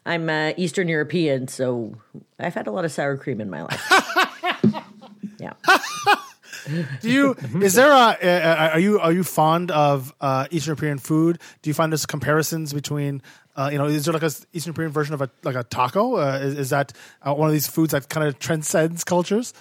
[0.05, 1.95] I'm uh, Eastern European, so
[2.39, 3.81] I've had a lot of sour cream in my life.
[5.39, 5.53] yeah.
[7.01, 10.97] Do you is there a uh, are you are you fond of uh, Eastern European
[10.97, 11.39] food?
[11.61, 13.21] Do you find there's comparisons between
[13.55, 16.17] uh, you know is there like a Eastern European version of a like a taco?
[16.17, 19.53] Uh, is, is that uh, one of these foods that kind of transcends cultures?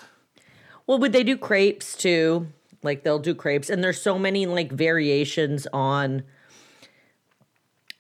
[0.87, 2.48] Well, would they do crepes too?
[2.83, 6.22] Like they'll do crepes, and there's so many like variations on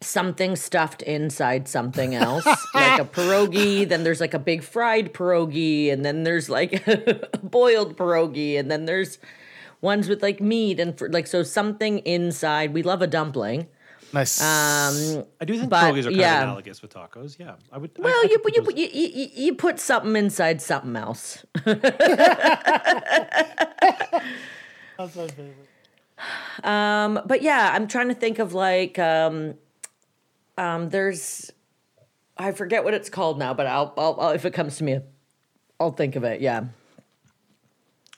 [0.02, 3.88] something stuffed inside something else, like a pierogi.
[3.88, 8.70] Then there's like a big fried pierogi, and then there's like a boiled pierogi, and
[8.70, 9.18] then there's
[9.80, 12.72] ones with like meat and fr- like so something inside.
[12.72, 13.68] We love a dumpling.
[14.12, 14.42] Nice.
[14.42, 16.36] Um, I do think but, pierogies are kind yeah.
[16.38, 17.38] of analogous with tacos.
[17.38, 17.90] Yeah, I would.
[17.98, 21.44] I- well, I you, put you, you, you, you put something inside something else.
[21.64, 21.80] That's
[24.98, 25.68] my favorite.
[26.62, 29.54] Um, but yeah, I'm trying to think of like um,
[30.62, 31.50] um, there's
[32.36, 35.00] I forget what it's called now, but I'll, I'll, I'll if it comes to me,
[35.80, 36.40] I'll think of it.
[36.40, 36.64] Yeah.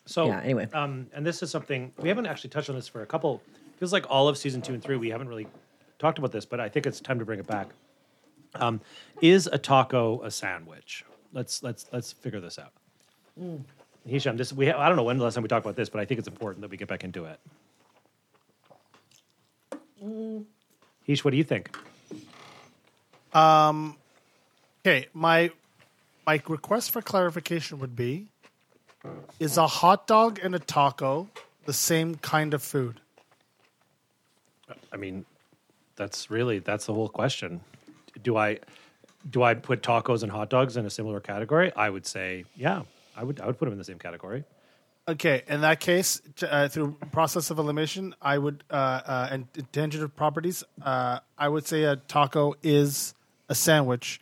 [0.07, 0.69] So Yeah, anyway.
[0.73, 3.41] um, and this is something we haven't actually touched on this for a couple.
[3.79, 5.47] Feels like all of season two and three we haven't really
[5.99, 7.69] talked about this, but I think it's time to bring it back.
[8.57, 8.81] Um,
[9.23, 11.05] is a taco a sandwich?
[11.33, 12.73] Let's let's let's figure this out.
[14.07, 15.89] Hisham, this we ha- I don't know when the last time we talked about this,
[15.89, 17.41] but I think it's important that we get back into it.
[21.05, 21.75] Hish, what do you think?
[23.35, 25.51] Okay, my
[26.27, 28.29] my request for clarification would be:
[29.39, 31.29] Is a hot dog and a taco
[31.65, 33.01] the same kind of food?
[34.93, 35.25] I mean,
[35.97, 37.61] that's really that's the whole question.
[38.23, 38.61] Do I
[39.29, 41.73] do I put tacos and hot dogs in a similar category?
[41.75, 42.83] I would say, yeah,
[43.17, 44.45] I would I would put them in the same category.
[45.07, 49.47] Okay, in that case, t- uh, through process of elimination, I would uh, uh, and
[49.73, 53.14] tangent of properties, uh, I would say a taco is
[53.49, 54.21] a sandwich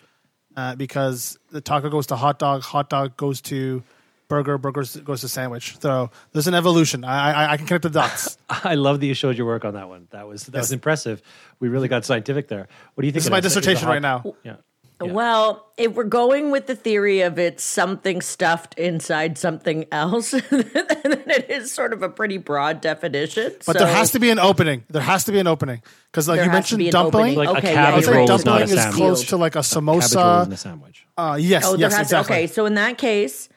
[0.56, 3.82] uh, because the taco goes to hot dog, hot dog goes to
[4.28, 5.78] burger, burger goes to sandwich.
[5.80, 7.04] So there's an evolution.
[7.04, 8.38] I I, I can connect the dots.
[8.48, 10.08] I love that you showed your work on that one.
[10.11, 11.22] That was that was impressive.
[11.61, 12.68] We really got scientific there.
[12.94, 13.20] What do you think?
[13.20, 14.35] This is my dissertation hot- right now.
[14.42, 14.56] Yeah.
[15.04, 20.70] Well, if we're going with the theory of it's something stuffed inside something else, then
[20.70, 23.54] it is sort of a pretty broad definition.
[23.66, 24.84] But there has to be an opening.
[24.90, 27.36] There has to be an opening because, like There you mentioned, dumpling.
[27.36, 27.38] opening.
[27.38, 28.34] Like a Okay, cabbage yeah, I would you're roll right.
[28.38, 30.46] is not a dumpling is close to like a Cabbage roll samosa.
[30.46, 31.06] in a sandwich.
[31.16, 32.36] Uh, yes, Oh, yes, has exactly.
[32.36, 32.46] okay.
[32.46, 33.48] So in that case,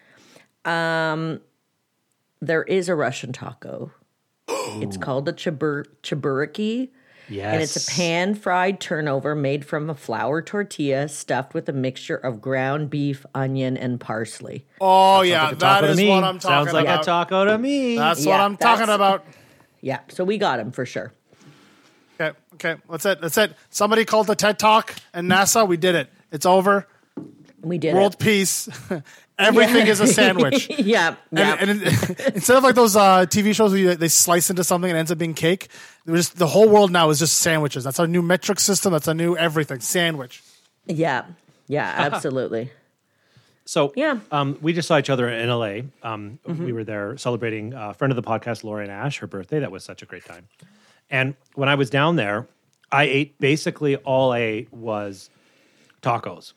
[0.66, 1.40] um,
[2.42, 3.92] there is a Russian taco.
[4.48, 6.90] it's called a chabur- chaburaki.
[7.30, 7.54] Yes.
[7.54, 12.16] And it's a pan fried turnover made from a flour tortilla stuffed with a mixture
[12.18, 14.66] of ground beef, onion, and parsley.
[14.80, 16.10] Oh yeah, Like a that taco to is me.
[16.10, 17.02] what I'm talking Sounds like about.
[17.02, 17.98] a taco to me.
[17.98, 19.26] That's what I'm talking about.
[19.82, 21.14] Yeah, so we got him for sure.
[22.20, 23.22] Okay, okay, that's it.
[23.22, 23.54] That's it.
[23.70, 25.68] Somebody called the TED Talk and NASA.
[25.68, 26.10] We did it.
[26.32, 26.88] It's over.
[27.62, 28.20] We did World it.
[28.20, 28.70] peace.
[29.38, 30.70] Everything is a sandwich.
[30.80, 31.58] yeah, yeah.
[31.60, 34.64] And, and it- instead of like those uh, TV shows where you, they slice into
[34.64, 35.68] something and it ends up being cake,
[36.08, 37.84] just, the whole world now is just sandwiches.
[37.84, 38.94] That's our new metric system.
[38.94, 39.80] That's our new everything.
[39.82, 40.42] Sandwich.
[40.86, 41.26] yeah,
[41.68, 42.72] yeah, absolutely.
[43.66, 44.20] So Yeah.
[44.32, 45.80] um, we just saw each other in LA.
[46.04, 49.60] Um, We were there celebrating a friend of the podcast, Lori Ash, her birthday.
[49.60, 50.48] That was such a great time.
[51.10, 52.48] And when I was down there,
[52.92, 55.30] I ate basically all I ate was
[56.04, 56.54] tacos.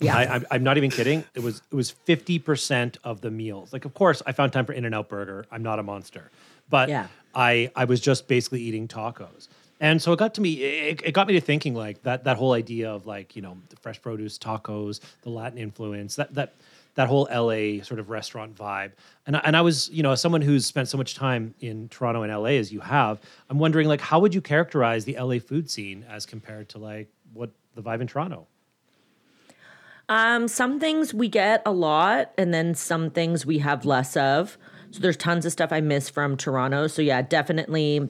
[0.00, 0.16] Yeah.
[0.16, 1.24] I, I'm, I'm not even kidding.
[1.34, 3.72] It was it was fifty percent of the meals.
[3.72, 5.46] Like, of course, I found time for In and Out Burger.
[5.50, 6.30] I'm not a monster,
[6.68, 7.06] but Yeah.
[7.34, 9.48] I I was just basically eating tacos.
[9.82, 10.62] And so it got to me.
[10.62, 12.24] It, it got me to thinking like that.
[12.24, 16.34] That whole idea of like you know the fresh produce tacos, the Latin influence, that
[16.34, 16.54] that
[16.96, 18.92] that whole LA sort of restaurant vibe.
[19.26, 21.88] And I, and I was you know as someone who's spent so much time in
[21.88, 25.38] Toronto and LA as you have, I'm wondering like how would you characterize the LA
[25.38, 28.46] food scene as compared to like what the vibe in Toronto?
[30.10, 34.58] Um, some things we get a lot, and then some things we have less of.
[34.90, 36.88] So there's tons of stuff I miss from Toronto.
[36.88, 38.08] So yeah, definitely.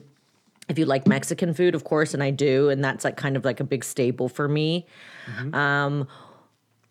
[0.67, 3.45] If you like Mexican food, of course, and I do, and that's like kind of
[3.45, 4.87] like a big staple for me.
[5.53, 6.07] Um,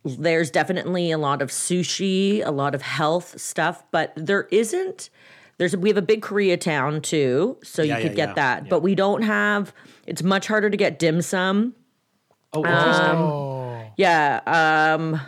[0.05, 5.11] there's definitely a lot of sushi, a lot of health stuff, but there isn't.
[5.59, 8.69] There's we have a big Koreatown too, so Yeah, you could yeah, get yeah, that,
[8.69, 9.75] but we don't have.
[10.07, 11.75] It's much harder to get dim sum.
[12.53, 13.70] Oh, interesting.
[13.97, 14.41] Yeah.
[14.47, 15.21] Um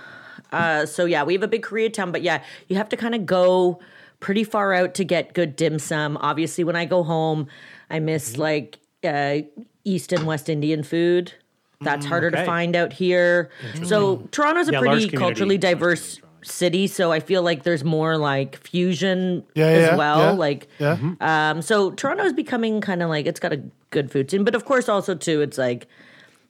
[0.53, 3.27] uh so yeah, we have a big Koreatown, but yeah, you have to kind of
[3.27, 3.81] go
[4.21, 6.17] pretty far out to get good dim sum.
[6.21, 7.49] Obviously, when I go home,
[7.91, 8.41] I miss Mm-hmm.
[8.43, 9.39] like uh
[9.85, 11.33] East and West Indian food.
[11.81, 12.43] That's harder Mm, okay.
[12.43, 13.51] to find out here.
[13.83, 18.57] So Toronto's a Yeah, pretty culturally diverse city, so I feel like there's more like
[18.57, 20.19] fusion Yeah, as yeah, well.
[20.21, 20.97] yeah, Like yeah.
[21.21, 24.55] um, so Toronto is becoming kind of like it's got a good food scene, but
[24.55, 25.89] of course also too, it's like,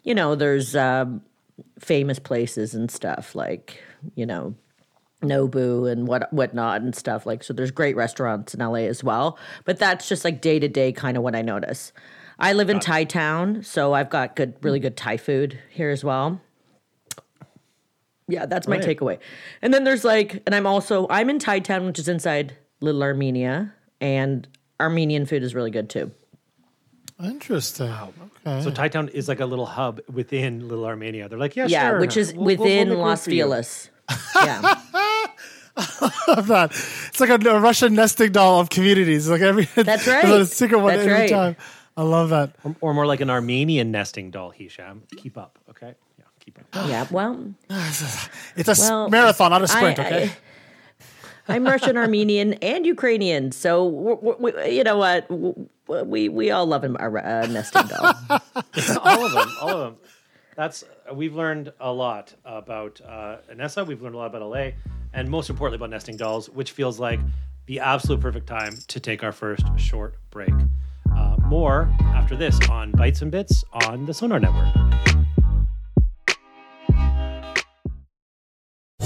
[0.02, 1.22] you know, there's um,
[1.78, 3.82] famous places and stuff like,
[4.14, 4.54] you know,
[5.22, 7.44] Nobu and what whatnot and stuff like.
[7.44, 10.92] So there's great restaurants in LA as well, but that's just like day to day
[10.92, 11.92] kind of what I notice.
[12.38, 16.02] I live in Thai Town, so I've got good, really good Thai food here as
[16.02, 16.40] well.
[18.26, 18.98] Yeah, that's my Right.
[18.98, 19.18] takeaway.
[19.60, 23.02] And then there's like, and I'm also I'm in Thai Town, which is inside Little
[23.02, 24.48] Armenia, and
[24.80, 26.10] Armenian food is really good too.
[27.22, 27.92] Interesting.
[28.46, 28.62] Okay.
[28.62, 31.28] So Thai Town is like a little hub within Little Armenia.
[31.28, 32.00] They're like, yeah, Yeah, sure.
[32.00, 33.30] which is We'll- we'll- we'll within make Las for.
[33.30, 33.90] Feliz.
[34.34, 34.60] Yeah,
[35.76, 36.70] I love that.
[36.72, 39.28] It's like a, a Russian nesting doll of communities.
[39.30, 40.46] Like every That's there's a right.
[40.46, 41.30] secret one That's every right.
[41.30, 41.56] time.
[41.96, 42.54] I love that.
[42.64, 45.02] Or, or more like an Armenian nesting doll, Hisham.
[45.16, 45.94] Keep up, okay?
[46.18, 46.88] Yeah, keep up.
[46.88, 47.06] yeah.
[47.10, 47.54] Well,
[48.56, 49.98] It's a Well, marathon, not a sprint.
[49.98, 50.32] I- okay.
[51.48, 53.50] I, am Russian, Armenian, and Ukrainian.
[53.52, 55.28] So we we, you know what?
[55.28, 55.68] W-
[56.06, 58.14] We we all love a uh, nesting doll.
[59.02, 59.96] all of them, all of them.
[60.56, 63.86] That's we've learned a lot about uh, Inessa.
[63.86, 64.70] We've learned a lot about LA,
[65.12, 67.20] and most importantly about nesting dolls, which feels like
[67.66, 70.52] the absolute perfect time to take our first short break.
[71.14, 74.74] Uh, more after this on Bites and Bits on the Sonar Network.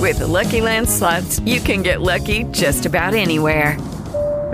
[0.07, 3.77] With the Lucky Land slots, you can get lucky just about anywhere.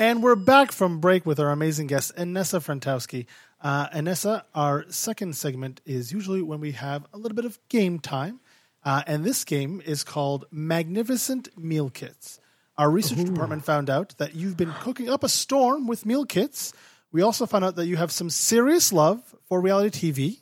[0.00, 3.26] And we're back from break with our amazing guest, Inessa Frantowski.
[3.60, 7.98] Uh, Inessa, our second segment is usually when we have a little bit of game
[7.98, 8.40] time.
[8.82, 12.40] Uh, and this game is called Magnificent Meal Kits.
[12.78, 16.72] Our research department found out that you've been cooking up a storm with meal kits.
[17.12, 20.40] We also found out that you have some serious love for reality TV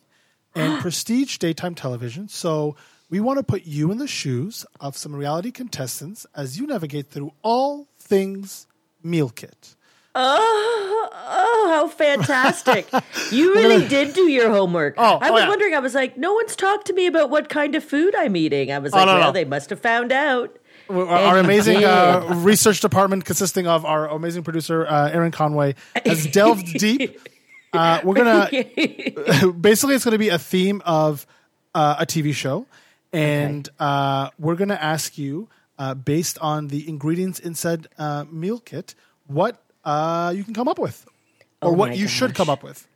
[0.55, 2.29] and prestige daytime television.
[2.29, 2.77] So
[3.09, 7.09] we want to put you in the shoes of some reality contestants as you navigate
[7.09, 8.65] through all things
[9.03, 9.75] meal kit.
[10.15, 12.87] Oh, oh, how fantastic.
[13.31, 14.95] You really did do your homework.
[14.97, 15.49] Oh, I oh, was yeah.
[15.49, 18.35] wondering, I was like, no one's talked to me about what kind of food I'm
[18.35, 18.71] eating.
[18.71, 19.31] I was like, Oh, no, well, no.
[19.31, 20.57] they must have found out.
[20.89, 26.25] Our, our amazing uh, research department, consisting of our amazing producer uh, Erin Conway, has
[26.25, 27.19] delved deep.
[27.71, 28.49] Uh, we're gonna
[29.53, 31.27] basically it's gonna be a theme of
[31.75, 32.65] uh, a TV show,
[33.13, 35.47] and uh, we're gonna ask you
[35.79, 38.93] uh, based on the ingredients inside uh, meal kit
[39.27, 41.05] what uh, you can come up with,
[41.61, 42.87] or Oh what my you should come up with.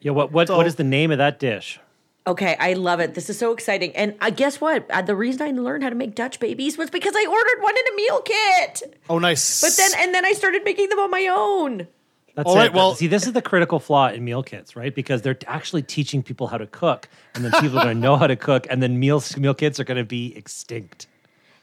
[0.00, 1.78] Yeah, what what, So- what is the name of that dish?
[2.26, 3.14] Okay, I love it.
[3.14, 3.96] This is so exciting.
[3.96, 4.88] And I guess what?
[4.90, 7.74] Uh, the reason I learned how to make Dutch babies was because I ordered one
[7.74, 9.00] in a meal kit.
[9.08, 9.62] Oh, nice.
[9.62, 11.88] But then, and then I started making them on my own.
[12.34, 12.58] That's All it.
[12.58, 14.94] right, well- see, this is the critical flaw in meal kits, right?
[14.94, 18.16] Because they're actually teaching people how to cook, and then people are going to know
[18.16, 21.06] how to cook, and then meals meal kits are going to be extinct.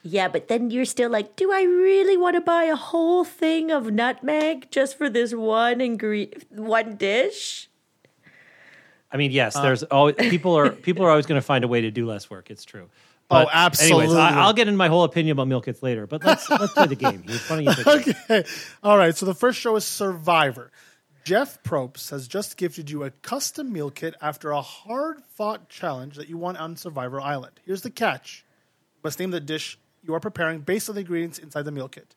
[0.07, 3.71] Yeah, but then you're still like, do I really want to buy a whole thing
[3.71, 7.69] of nutmeg just for this one ingredient, one dish?
[9.11, 11.67] I mean, Uh, yes, there's always people are people are always going to find a
[11.67, 12.51] way to do less work.
[12.51, 12.87] It's true.
[13.31, 14.17] Oh, Anyways, absolutely.
[14.17, 16.05] I, I'll get into my whole opinion about meal kits later.
[16.05, 17.23] But let's let's play the game.
[17.27, 17.71] It's funny you.
[17.87, 18.43] Okay.
[18.83, 19.15] All right.
[19.17, 20.71] So the first show is Survivor.
[21.23, 26.17] Jeff Probst has just gifted you a custom meal kit after a hard fought challenge
[26.17, 27.59] that you won on Survivor Island.
[27.65, 28.45] Here's the catch
[28.93, 31.87] you must name the dish you are preparing based on the ingredients inside the meal
[31.89, 32.15] kit.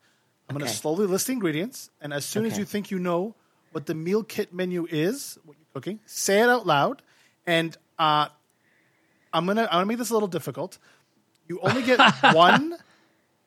[0.48, 3.34] I'm going to slowly list the ingredients, and as soon as you think you know
[3.72, 7.02] what the meal kit menu is, what you're cooking, say it out loud.
[7.46, 8.28] And uh,
[9.32, 10.78] I'm gonna I'm gonna make this a little difficult.
[11.48, 12.00] You only get
[12.34, 12.76] one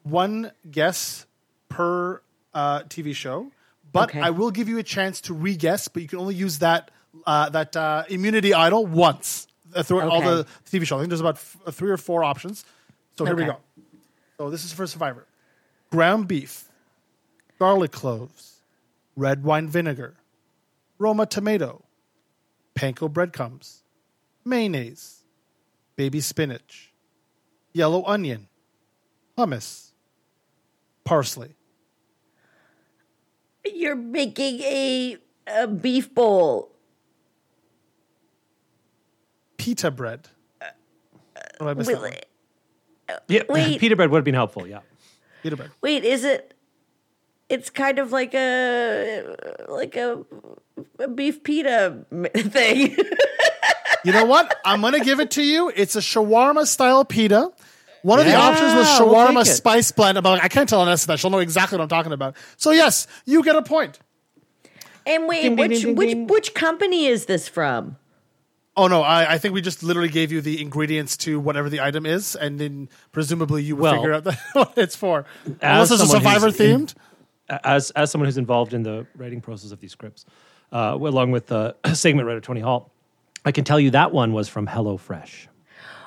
[0.04, 1.26] one guess
[1.70, 2.22] per
[2.54, 3.52] uh, TV show,
[3.92, 4.20] but Okay.
[4.22, 5.88] I will give you a chance to re-guess.
[5.88, 6.92] But you can only use that
[7.26, 10.98] uh, that uh, immunity idol once uh, throughout all the TV show.
[10.98, 12.64] I think there's about f- uh, three or four options.
[13.18, 13.58] So here we go.
[14.42, 15.28] So this is for Survivor:
[15.92, 16.68] ground beef,
[17.60, 18.64] garlic cloves,
[19.16, 20.16] red wine vinegar,
[20.98, 21.84] Roma tomato,
[22.74, 23.84] panko breadcrumbs,
[24.44, 25.26] mayonnaise,
[25.96, 26.92] baby spinach,
[27.72, 28.48] yellow onion,
[29.38, 29.92] hummus,
[31.04, 31.54] parsley.
[33.64, 36.72] You're making a, a beef bowl.
[39.60, 40.30] pita bread.
[41.60, 42.14] Oh, I missed that one.
[43.30, 43.80] Wait, Yeah, Wait.
[43.80, 44.68] pita bread would have been helpful.
[44.68, 44.80] Yeah.
[45.44, 45.72] Pita bread.
[45.82, 46.54] wait, is it?
[47.50, 49.36] It's kind of like a
[49.68, 50.24] like a,
[51.00, 52.96] a beef pita thing.
[54.06, 54.56] You know what?
[54.64, 55.72] I'm gonna give it to you.
[55.76, 57.52] It's a shawarma style pita.
[58.04, 60.18] One of the options was we'll shawarma spice blend.
[60.18, 61.20] I'm like, I can't tell Inessa that.
[61.20, 62.36] She'll know exactly what I'm talking about.
[62.58, 64.00] So yes, you get a point.
[65.06, 67.98] and wait, Ding, ding, which ding, ding, which which company is this from?
[68.78, 71.82] Oh no, I, I think we just literally gave you the ingredients to whatever the
[71.82, 75.26] item is, and then presumably you would Well, figure out the, what it's for.
[75.46, 76.96] as Unless it's a someone who's Survivor in- themed.
[77.66, 80.26] as as someone who's involved in the writing process of these scripts,
[80.72, 82.92] uh, along with the segment writer Tony Hall,
[83.46, 85.48] I can tell you that one was from HelloFresh.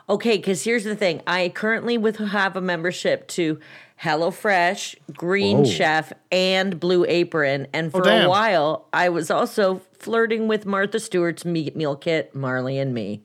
[0.09, 3.59] Okay, because here's the thing: I currently with have a membership to
[4.01, 5.65] HelloFresh, Green Whoa.
[5.65, 8.29] Chef, and Blue Apron, and for a damn.
[8.29, 13.23] while I was also flirting with Martha Stewart's me- meal kit, Marley and Me,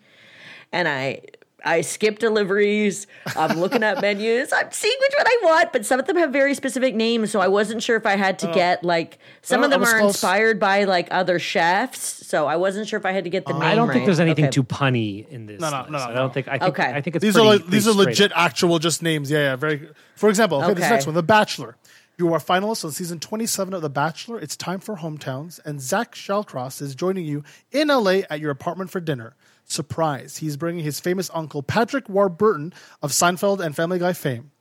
[0.71, 1.21] and I
[1.65, 3.05] I skip deliveries.
[3.35, 4.53] I'm looking at menus.
[4.53, 7.41] I'm seeing which one I want, but some of them have very specific names, so
[7.41, 8.53] I wasn't sure if I had to oh.
[8.53, 10.15] get like some Oh, of them are close.
[10.15, 13.53] inspired by like other chefs, so I wasn't sure if I had to get the
[13.53, 13.67] oh, name.
[13.67, 14.51] I don't think there's anything Okay.
[14.51, 15.59] too punny in this.
[15.59, 15.89] No, no, list.
[15.91, 16.47] no, no, I don't think.
[16.47, 16.79] I think.
[16.79, 16.93] Okay.
[16.93, 18.37] I think it's These pretty, are like, these are legit up.
[18.37, 19.29] actual just names.
[19.29, 19.55] Yeah, yeah.
[19.57, 19.89] Very.
[20.15, 21.75] For example, okay, this next one, The Bachelor.
[22.19, 24.41] You are finalists on season 27 of The Bachelor.
[24.41, 28.91] It's time for hometowns, and Zach Shallcross is joining you in LA at your apartment
[28.91, 29.37] for dinner.
[29.63, 30.35] Surprise!
[30.35, 34.51] He's bringing his famous uncle Patrick Warburton of Seinfeld and Family Guy fame.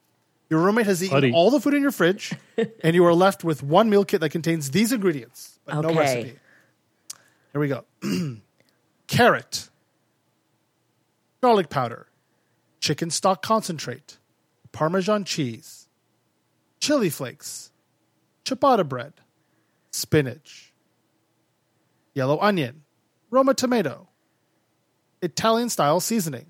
[0.49, 1.33] Your roommate has eaten Buddy.
[1.33, 2.33] all the food in your fridge,
[2.85, 6.39] and you are left with one meal kit that contains these ingredients, but no recipe.
[7.53, 7.85] Here we go:
[9.09, 9.69] carrot,
[11.41, 12.07] garlic powder,
[12.79, 14.19] chicken stock concentrate,
[14.71, 15.88] Parmesan cheese,
[16.89, 17.71] chili flakes,
[18.47, 19.13] ciabatta bread,
[19.91, 20.73] spinach,
[22.15, 22.83] yellow onion,
[23.31, 24.09] Roma tomato,
[25.21, 26.47] Italian style seasoning,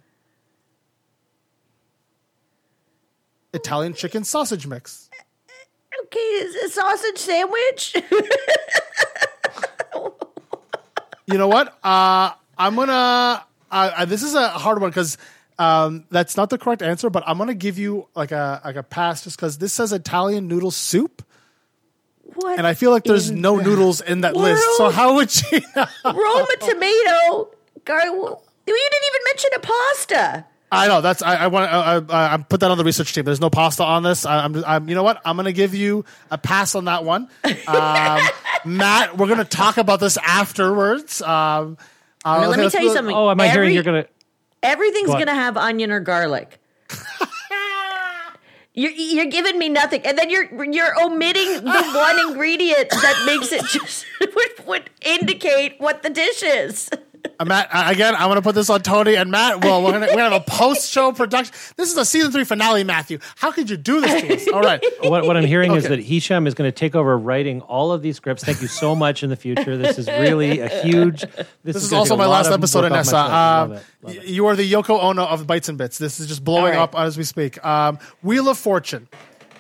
[3.52, 5.10] Italian chicken sausage mix.
[6.04, 7.96] Okay, is a sausage sandwich?
[11.26, 11.76] You know what?
[11.82, 12.92] Uh, I'm gonna.
[12.92, 15.18] Uh, uh, this is a hard one because
[15.58, 17.10] um, that's not the correct answer.
[17.10, 20.48] But I'm gonna give you like a like a pass just because this says Italian
[20.48, 21.24] noodle soup,
[22.22, 22.58] what?
[22.58, 24.62] and I feel like there's no the noodles in that list.
[24.76, 25.60] So how would you?
[26.04, 27.50] Roma tomato.
[27.84, 30.44] Gar- you didn't even mention a pasta.
[30.70, 33.24] I know that's I, I want I, I, I put that on the research team.
[33.24, 34.26] There's no pasta on this.
[34.26, 35.20] I, I'm, I'm you know what?
[35.24, 37.28] I'm gonna give you a pass on that one.
[37.66, 38.20] Um,
[38.66, 41.22] Mat, we're gonna talk about this afterwards.
[41.22, 41.78] Um,
[42.24, 43.14] uh, Now, let okay, me let's tell you something.
[43.14, 44.06] Oh, am I hearing you're gonna?
[44.62, 46.58] Everything's gonna have onion or garlic.
[48.78, 53.50] You're, you're giving me nothing, and then you're you're omitting the one ingredient that makes
[53.50, 56.88] it just would, would indicate what the dish is.
[57.40, 59.64] Uh, Mat, uh, again, I'm going to put this on Tony and Mat.
[59.64, 61.54] Well, we're going to have a post show production.
[61.76, 63.18] This is a season three finale, Matthew.
[63.36, 64.48] How could you do this to us?
[64.48, 64.82] All right.
[65.08, 68.02] What, what I'm hearing is that Hisham is going to take over writing all of
[68.02, 68.42] these scripts.
[68.44, 69.76] Thank you so much in the future.
[69.76, 71.20] This is really a huge.
[71.22, 73.12] This, This is gonna also my last episode, work off my Inessa.
[73.12, 73.84] Love Um, love
[74.16, 75.96] y- you are the Yoko Ono of Bites and Bits.
[75.98, 76.78] This is just blowing All right.
[76.80, 77.64] up as we speak.
[77.64, 79.08] Um, Wheel of Fortune.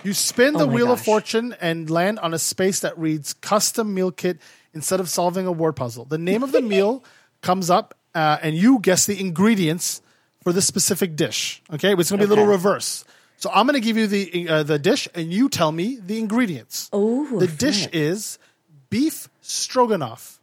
[0.04, 1.00] You spin the Oh my Wheel of.
[1.00, 4.38] Fortune and land on a space that reads custom meal kit
[4.74, 6.04] instead of solving a word puzzle.
[6.04, 7.04] The name of the meal
[7.42, 10.02] comes up, uh, and you guess the ingredients
[10.42, 11.62] for this specific dish.
[11.72, 13.04] Okay, it's going to be a little reverse.
[13.36, 16.18] So I'm going to give you the uh, the dish, and you tell me the
[16.18, 16.88] ingredients.
[16.92, 18.38] Oh, the dish is
[18.90, 20.40] beef stroganoff.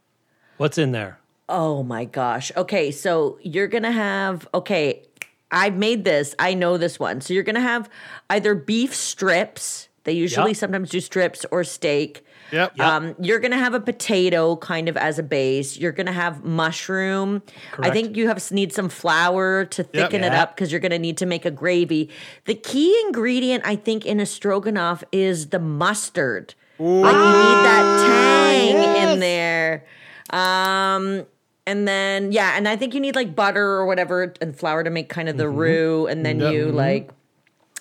[0.58, 1.20] What's in there?
[1.50, 2.52] Oh my gosh.
[2.56, 5.04] Okay, so you're gonna have okay.
[5.52, 6.34] I've made this.
[6.40, 7.22] I know this one.
[7.22, 7.90] So you're gonna have
[8.30, 9.88] either beef strips.
[10.06, 10.58] They usually Yep.
[10.58, 12.25] sometimes do strips or steak.
[12.52, 12.80] Yep.
[12.80, 15.78] Um, you're gonna have a potato kind of as a base.
[15.78, 17.42] You're gonna have mushroom.
[17.80, 20.44] I think you have need some flour to thicken it Yeah.
[20.44, 22.10] up because you're gonna need to make a gravy.
[22.46, 26.54] The key ingredient I think in a stroganoff is the mustard.
[26.78, 29.86] Like you need that tang in there.
[30.32, 31.26] Um,
[31.68, 34.90] and then yeah, and I think you need like butter or whatever and flour to
[34.90, 37.10] make kind of the roux, and then you like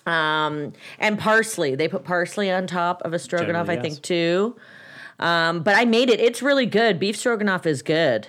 [0.07, 1.74] um and parsley.
[1.74, 4.57] They put parsley on top of a stroganoff, I think too.
[5.18, 6.20] Um, but I made it.
[6.20, 6.98] It's really good.
[6.98, 8.28] Beef stroganoff is good.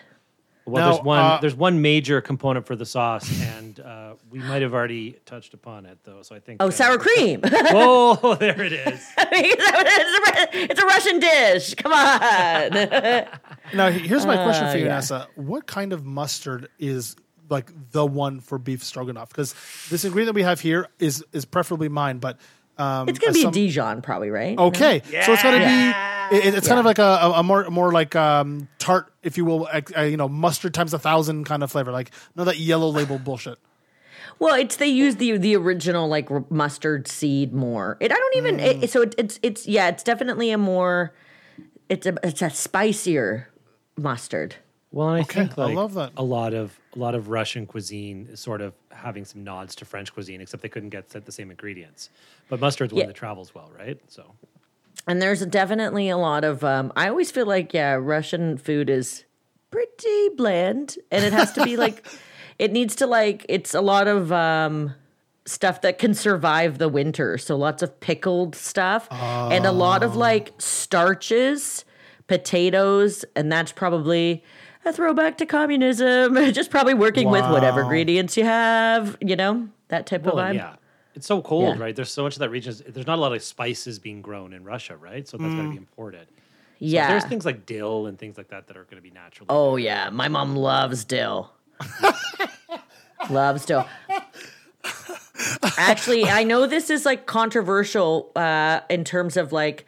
[0.67, 1.19] Well, Now, there's one.
[1.19, 5.53] uh, there's one major component for the sauce, and uh, we might have already touched
[5.53, 6.23] upon it, though.
[6.23, 6.57] So I think.
[6.59, 7.41] Oh, uh, sour cream.
[7.43, 9.07] oh, there it is.
[9.17, 11.75] it's, a, it's a Russian dish.
[11.75, 12.71] Come on.
[13.75, 14.95] Now, here's my question for you, Uh, yeah.
[14.95, 15.27] Nessa.
[15.35, 17.15] What kind of mustard is
[17.49, 19.29] like the one for beef stroganoff?
[19.29, 19.53] Because
[19.89, 22.37] this ingredient we have here is is preferably mine, but
[22.77, 24.57] um, it's gonna be some- a Dijon, probably, right?
[24.57, 25.25] Okay, yeah.
[25.25, 28.15] so it's gonna be it, it's kind of like a, a, a more more like
[28.15, 31.71] um, tart, if you will, ex- uh, you know, mustard times a thousand kind of
[31.71, 33.57] flavor, like no that yellow label bullshit.
[34.39, 37.95] Well, it's they use the the original like r- mustard seed more.
[38.01, 38.83] It I don't even Mm.
[38.83, 41.13] it, so it, it's it's yeah it's definitely a more
[41.87, 43.47] it's a it's a spicier
[43.97, 44.55] mustard.
[44.95, 46.13] Well, and I Okay, think I love that.
[46.15, 49.85] a lot of a lot of Russian cuisine is sort of having some nods to
[49.85, 52.09] French cuisine, except they couldn't get the same ingredients.
[52.49, 53.07] But mustard's one Yeah.
[53.07, 53.99] that travels well, right?
[54.07, 54.33] So
[55.05, 59.25] And there's definitely a lot of um I always feel like yeah Russian food is
[59.69, 62.05] pretty bland and it has to be like
[62.57, 64.95] it needs to like it's a lot of um
[65.45, 67.37] stuff that can survive the winter.
[67.37, 71.83] So lots of pickled stuff and a lot of like starches,
[72.27, 74.43] potatoes, and that's probably
[74.85, 76.35] a throwback to communism.
[76.53, 80.55] Just probably working with whatever ingredients you have, you know, that type well, of vibe.
[80.55, 80.75] yeah,
[81.15, 81.83] it's so cold, Yeah.
[81.83, 81.95] right?
[81.95, 82.75] There's so much of that region.
[82.87, 85.27] There's not a lot of spices being grown in Russia, right?
[85.27, 86.27] So that's got to be imported.
[86.27, 86.35] So
[86.79, 87.07] Yeah.
[87.07, 89.47] there's things like dill and things like that that are going to be natural.
[89.49, 91.51] Oh yeah, my mom loves dill.
[93.29, 93.87] loves dill.
[95.77, 99.85] Actually, I know this is like controversial uh, in terms of like,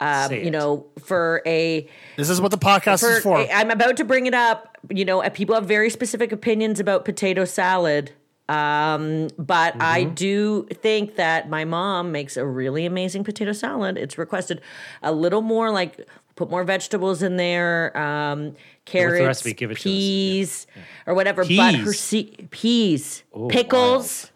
[0.00, 3.38] um, you know, for a This is what the podcast is for.
[3.38, 4.76] I'm about to bring it up.
[4.88, 8.12] You know, people have very specific opinions about potato salad.
[8.48, 10.14] Um, but I Mm-hmm.
[10.14, 13.96] do think that my mom makes a really amazing potato salad.
[13.96, 14.60] It's requested
[15.02, 19.50] a little more like put more vegetables in there, um, carrots, recipe?
[19.50, 19.78] It to us.
[19.78, 19.82] Yeah.
[19.84, 20.66] peas,
[21.06, 21.44] or whatever.
[21.44, 22.00] But her Peas.
[22.00, 24.29] se- peas, Oh, pickles.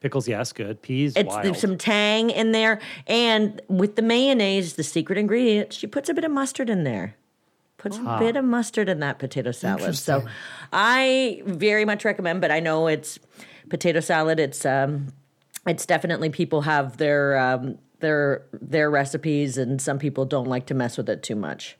[0.00, 0.82] Pickles, yes, good.
[0.82, 1.44] Peas, It's wild.
[1.44, 6.14] there's some tang in there, and with the mayonnaise, the secret ingredient, she puts a
[6.14, 7.16] bit of mustard in there.
[7.78, 9.96] Puts a bit of mustard in that potato salad.
[9.96, 10.24] So,
[10.72, 12.40] I very much recommend.
[12.40, 13.18] But I know it's
[13.68, 14.40] potato salad.
[14.40, 15.12] It's um,
[15.66, 20.74] it's definitely people have their um, their their recipes, and some people don't like to
[20.74, 21.76] mess with it too much.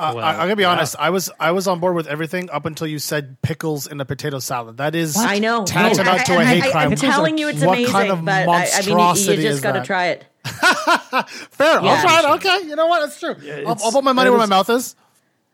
[0.00, 0.96] Uh, I, I'm gonna be honest.
[0.98, 4.04] I was I was on board with everything up until you said pickles in a
[4.04, 4.78] potato salad.
[4.78, 5.64] That is I know.
[5.64, 6.90] tantamount to a I- I- hate I- crime.
[6.90, 7.92] I'm telling you, it's what amazing.
[7.92, 10.24] kind of but I, I mean, you- you, just got to try it.
[10.44, 11.80] Fair.
[11.80, 12.30] I'll try it.
[12.36, 12.68] Okay.
[12.68, 13.00] You know what?
[13.00, 13.36] That's true.
[13.66, 14.96] I'll, I'll put my money where my mouth is.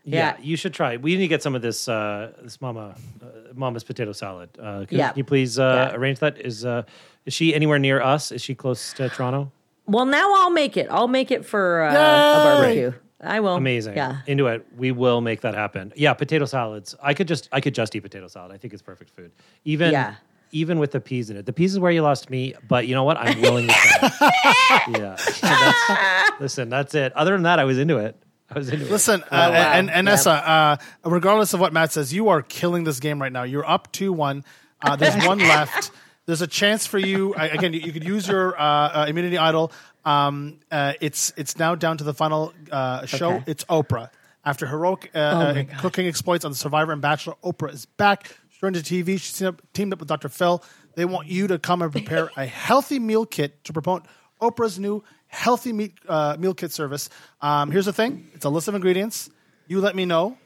[0.04, 0.36] yeah.
[0.36, 0.36] Yeah.
[0.40, 0.92] you should try.
[0.94, 1.02] it.
[1.02, 4.50] We need to get some of this uh, this mama uh, mama's potato salad.
[4.58, 5.08] Uh, can, Yeah.
[5.10, 5.96] can you please uh, Yeah.
[5.98, 6.38] arrange that?
[6.40, 6.82] Is uh,
[7.24, 8.30] is she anywhere near us?
[8.30, 9.50] Is she close to Toronto?
[9.88, 10.86] Well, now I'll make it.
[10.90, 12.60] I'll make it for uh, a Yay!
[12.60, 12.92] barbecue.
[13.20, 13.54] I will.
[13.56, 13.96] Amazing.
[13.96, 14.18] Yeah.
[14.26, 14.66] Into it.
[14.76, 15.92] We will make that happen.
[15.96, 16.94] Yeah, potato salads.
[17.02, 18.52] I could just I could just eat potato salad.
[18.52, 19.32] I think it's perfect food.
[19.64, 20.16] Even Yeah.
[20.52, 21.46] even with the peas in it.
[21.46, 23.16] The peas is where you lost me, but you know what?
[23.16, 24.10] I'm willing to try.
[24.88, 25.16] yeah.
[25.40, 27.12] That's- listen, that's it.
[27.16, 28.16] Other than that, I was into it.
[28.50, 28.90] I was into it.
[28.90, 29.48] Listen, uh, wow.
[29.52, 30.12] and, and Yep.
[30.12, 33.42] Nessa, uh, regardless of what Mat says, you are killing this game right now.
[33.42, 34.44] You're up 2 1.
[34.82, 35.90] Uh, there's one left.
[36.26, 37.34] There's a chance for you.
[37.34, 39.72] I- Again, you, you could use your uh, uh, immunity idol.
[40.06, 43.32] Um, uh, it's it's now down to the final uh, show.
[43.34, 43.44] Okay.
[43.48, 44.10] It's Oprah.
[44.44, 48.38] After heroic uh, uh, cooking exploits on Survivor and Bachelor, Oprah is back.
[48.48, 49.20] She's turned to TV.
[49.20, 49.36] She's
[49.72, 50.28] teamed up, with Dr.
[50.28, 50.62] Phil.
[50.94, 54.06] They want you to come and prepare a healthy meal kit to promote
[54.40, 57.10] Oprah's new healthy meat uh, meal kit service.
[57.40, 59.28] Um, here's the thing: it's a list of ingredients.
[59.66, 60.38] You let me know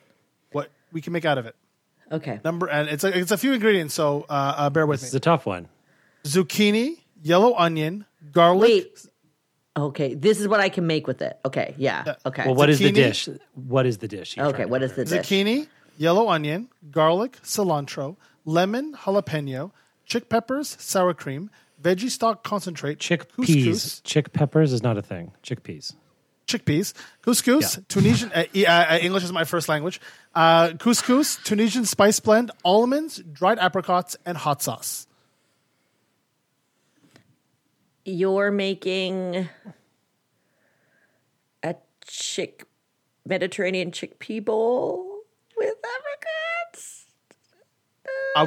[0.52, 1.54] what we can make out of it.
[2.10, 2.40] Okay.
[2.42, 5.14] Number and it's a, it's a few ingredients, so uh, uh, bear with This is
[5.14, 5.68] me: a tough one.
[6.24, 8.62] zucchini, yellow onion, garlic.
[8.62, 9.06] Wait.
[9.76, 10.14] Okay.
[10.14, 11.38] This is what I can make with it.
[11.44, 11.74] Okay.
[11.78, 12.14] Yeah.
[12.26, 12.44] Okay.
[12.46, 13.28] Well, what is the dish?
[13.54, 14.36] What is the dish?
[14.38, 14.64] okay.
[14.64, 15.26] What is the dish?
[15.26, 19.70] zucchini, yellow onion, garlic, cilantro, lemon, jalapeno,
[20.04, 21.50] chick peppers, sour cream,
[21.80, 23.26] veggie stock concentrate, Chickpeas.
[23.36, 25.32] couscous, Chick peppers is not a thing.
[25.42, 25.94] Chickpeas.
[26.46, 27.82] chickpeas, couscous, Yeah.
[27.88, 28.32] Tunisian.
[28.34, 30.00] Uh, uh, uh, English is my first language.
[30.34, 35.06] Uh, couscous, Tunisian spice blend, almonds, dried apricots, and hot sauce.
[38.04, 39.48] You're making
[41.62, 41.74] a
[42.06, 42.64] chick
[43.26, 45.06] Mediterranean chickpea bowl
[45.56, 47.06] with apricots.
[48.36, 48.46] Uh,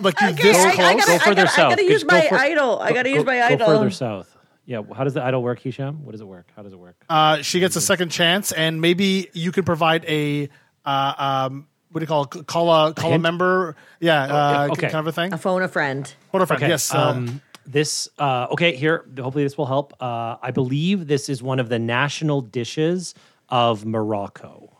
[0.00, 0.78] like you Okay, this I- I close?
[0.78, 1.70] gotta- Go further gotta- I south.
[1.70, 2.78] gotta use go my for- idol.
[2.80, 3.66] I gotta go- use my go idol.
[3.66, 4.36] further south.
[4.64, 4.82] Yeah.
[4.96, 6.04] How does the idol work, Hisham?
[6.04, 6.46] What does it work?
[6.56, 6.96] How does it work?
[7.10, 10.48] uh, she gets a second chance, and maybe you can provide a
[10.86, 11.14] uh,
[11.50, 12.46] um, what do you call it?
[12.46, 13.22] call a call a hint?
[13.22, 13.76] member?
[13.98, 14.82] Yeah, uh, okay.
[14.88, 15.32] kind of a thing.
[15.32, 16.12] A phone a friend.
[16.30, 16.62] Hold on, friend.
[16.62, 16.70] Okay.
[16.70, 16.94] Yes.
[16.94, 19.06] Uh, um, this uh, okay here.
[19.18, 19.94] Hopefully, this will help.
[20.00, 23.14] Uh, I believe this is one of the national dishes
[23.48, 24.76] of Morocco.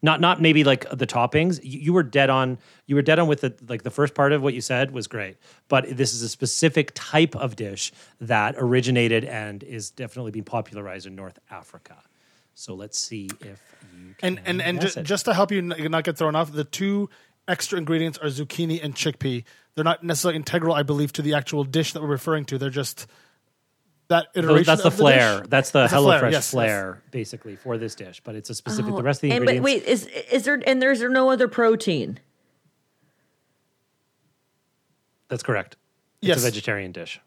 [0.00, 1.60] Not not maybe like the toppings.
[1.62, 2.58] You, you were dead on.
[2.86, 5.06] You were dead on with the like the first part of what you said was
[5.06, 5.36] great.
[5.68, 11.06] But this is a specific type of dish that originated and is definitely being popularized
[11.06, 11.96] in North Africa.
[12.54, 13.62] So let's see if
[13.96, 16.64] you can and and and ju- just to help you not get thrown off, the
[16.64, 17.08] two
[17.48, 19.42] extra ingredients are zucchini and chickpea.
[19.74, 22.58] They're not necessarily integral, I believe, to the actual dish that we're referring to.
[22.58, 23.06] They're just
[24.08, 24.56] that iteration.
[24.56, 25.38] Those- that's the of flair.
[25.40, 25.46] dish.
[25.48, 26.50] that's the That's a flair, HelloFresh yes, yes.
[26.50, 28.20] flair, basically, for this dish.
[28.24, 28.92] But it's a specific.
[28.92, 29.86] the oh, rest of the Oh, And, but ingredients.
[29.86, 32.18] wait, is is there and there's no other protein?
[35.28, 35.76] That's correct.
[36.22, 36.38] It's Yes.
[36.38, 37.20] a vegetarian dish.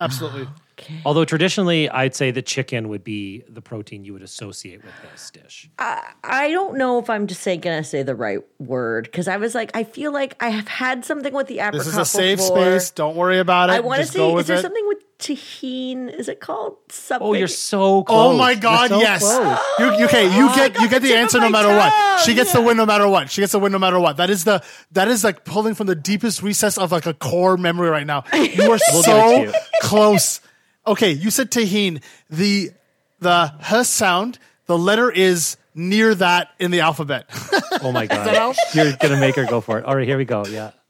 [0.00, 0.48] Absolutely.
[0.78, 1.00] Okay.
[1.06, 5.30] Although traditionally, I'd say that chicken would be the protein you would associate with this
[5.30, 5.70] dish.
[5.78, 9.54] I don't know if I'm just say, gonna say the right word because I was
[9.54, 12.36] like, I feel like I have had something with the apricot This is a safe
[12.40, 12.58] before.
[12.58, 12.90] space.
[12.90, 13.72] Don't worry about it.
[13.72, 14.60] I want to Just say, is there it.
[14.60, 16.08] something with tahine?
[16.14, 17.26] Is it called something?
[17.26, 18.34] Oh, you're so close.
[18.34, 18.88] Oh my God!
[18.90, 19.58] so yes, close.
[19.78, 20.24] you, you okay?
[20.36, 22.20] You oh, get you get the the answer no my matter what.
[22.20, 23.30] She gets the win no matter what.
[23.30, 24.16] She gets the win no matter what.
[24.18, 24.62] That is the
[24.92, 28.24] that is like pulling from the deepest recess of like a core memory right now.
[28.32, 29.52] You are We'll give it to so you.
[29.82, 30.40] close.
[30.86, 32.02] Okay, you said tahine.
[32.30, 32.72] The
[33.20, 34.38] the h sound.
[34.66, 37.28] The letter is near that in the alphabet.
[37.82, 38.56] Oh my god!
[38.72, 39.84] You're gonna make her go for it.
[39.84, 40.46] All right, here we go.
[40.46, 40.70] Yeah.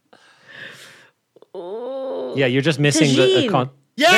[2.37, 4.11] Yeah, you're just missing the, the con- yeah,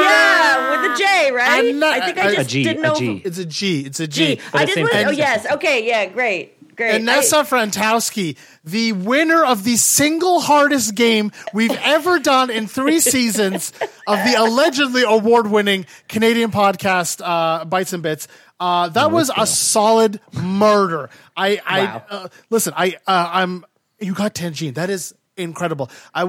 [0.00, 1.50] yeah, with a J, right?
[1.64, 2.94] I'm not- I think I a just G, didn't a know.
[2.94, 3.22] G.
[3.24, 3.80] It's a G.
[3.80, 4.36] It's a G.
[4.36, 4.42] G.
[4.52, 5.06] But I it's just same was, thing.
[5.06, 6.52] oh yes, okay, yeah, great.
[6.76, 7.00] Great.
[7.02, 13.72] Inessa Frantowski, the winner of the single hardest game we've ever done in three seasons
[14.08, 18.26] of the allegedly award winning Canadian podcast, uh, Bites and Bits.
[18.58, 21.10] Uh, that was a solid murder.
[21.36, 22.02] I, I Wow.
[22.10, 22.72] uh, listen.
[22.76, 23.64] I, uh, I'm.
[24.00, 24.74] You got Tangine.
[24.74, 25.90] That is incredible.
[26.14, 26.28] I, uh, uh,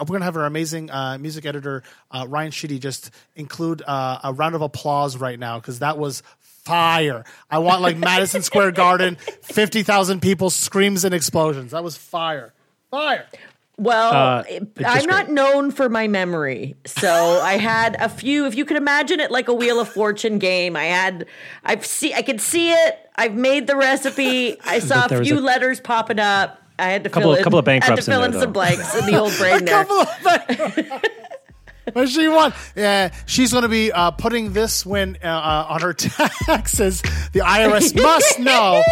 [0.00, 4.18] uh, we're gonna have our amazing uh, music editor uh, Ryan Sheedy just include uh,
[4.24, 7.24] a round of applause right now because that was fire.
[7.50, 11.72] I want like Madison Square Garden, fifty thousand people, screams and explosions.
[11.72, 12.52] That was fire,
[12.90, 13.26] fire.
[13.76, 15.34] Well, Uh, I'm just not great.
[15.34, 16.76] known for my memory.
[16.86, 20.38] So I had a few, if you could imagine it like a Wheel of Fortune
[20.38, 21.26] game, I had,
[21.64, 22.98] I've see, I could see it.
[23.16, 24.56] I've made the recipe.
[24.64, 26.62] I saw a few a- letters popping up.
[26.78, 28.20] I had to Couple fill of- in, couple of I had to bankrupts in fill
[28.22, 29.84] there, in some blanks in the old brain A there.
[29.84, 31.08] couple of bankrupts.
[31.92, 32.54] But she won.
[32.74, 35.92] Yeah, she's going to be uh, putting this win uh, uh, on her
[36.46, 37.02] taxes.
[37.32, 38.82] The IRS must know.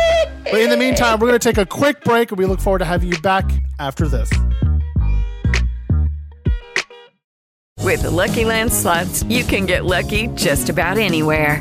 [0.45, 2.81] But in the meantime, we're going to take a quick break, and we look forward
[2.81, 4.31] to having you back after this.
[7.79, 11.61] With the Lucky Land slots, you can get lucky just about anywhere.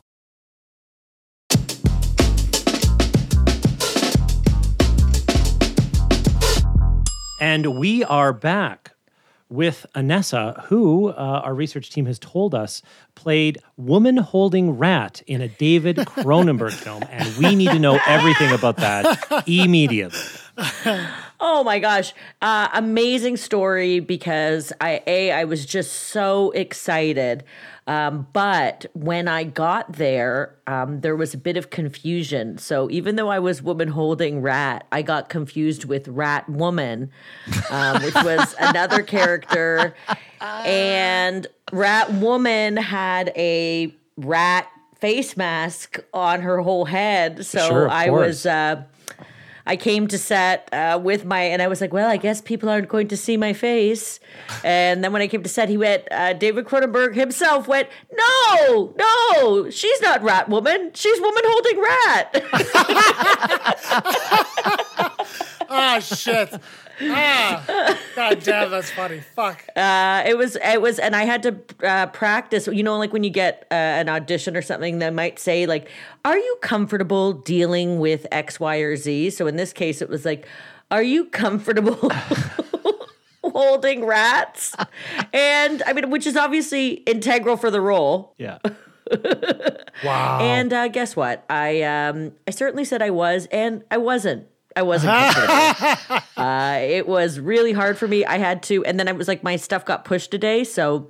[7.41, 8.91] And we are back
[9.49, 12.83] with Inessa, who uh, our research team has told us
[13.15, 17.03] played woman holding rat in a David Cronenberg film.
[17.09, 20.19] And we need to know everything about that immediately.
[21.39, 22.13] Oh my gosh.
[22.43, 27.43] Uh, amazing story because I, A, I was just so excited.
[27.91, 32.57] Um, but when I got there, um, there was a bit of confusion.
[32.57, 37.11] So even though I was woman holding rat, I got confused with rat woman,
[37.69, 39.93] um, which was another character.
[40.39, 44.67] And rat woman had a rat
[44.99, 47.45] face mask on her whole head.
[47.45, 48.27] So Sure, I course.
[48.27, 48.45] was.
[48.45, 48.83] Uh,
[49.65, 52.69] I came to set uh, with my, and I was like, well, I guess people
[52.69, 54.19] aren't going to see my face.
[54.63, 58.93] And then when I came to set, he went, uh, David Cronenberg himself went, no,
[58.97, 60.91] no, she's not Rat Woman.
[60.93, 62.43] She's Woman Holding Rat.
[65.73, 66.53] Ah, shit.
[67.03, 69.21] Ah, god damn, that's funny.
[69.35, 69.63] Fuck.
[69.75, 72.67] Uh, it was, it was, and I had to uh, practice.
[72.67, 75.89] You know, like when you get uh, an audition or something, they might say like,
[76.25, 80.25] "Are you comfortable dealing with X, Y, or Z?" So in this case, it was
[80.25, 80.47] like,
[80.91, 82.11] "Are you comfortable?"
[83.43, 84.73] holding rats
[85.33, 88.59] and i mean which is obviously integral for the role Yeah.
[90.05, 90.39] Wow.
[90.41, 94.81] and uh, guess what i um i certainly said i was and i wasn't i
[94.81, 95.11] wasn't
[96.37, 99.43] uh, it was really hard for me i had to and then i was like
[99.43, 101.09] my stuff got pushed today so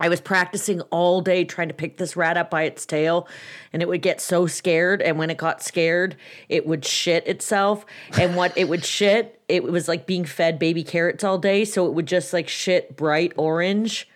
[0.00, 3.28] I was practicing all day trying to pick this rat up by its tail,
[3.72, 5.00] and it would get so scared.
[5.00, 6.16] And when it got scared,
[6.48, 7.86] it would shit itself.
[8.18, 11.64] And what it would shit, it was like being fed baby carrots all day.
[11.64, 14.08] So it would just like shit bright orange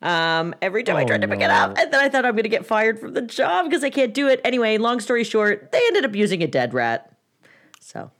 [0.00, 1.76] um, every time I Oh, tried to pick it up.
[1.78, 4.14] And then I thought I'm going to get fired from the job because I can't
[4.14, 4.40] do it.
[4.42, 7.12] Anyway, long story short, they ended up using a dead rat.
[7.80, 8.10] So.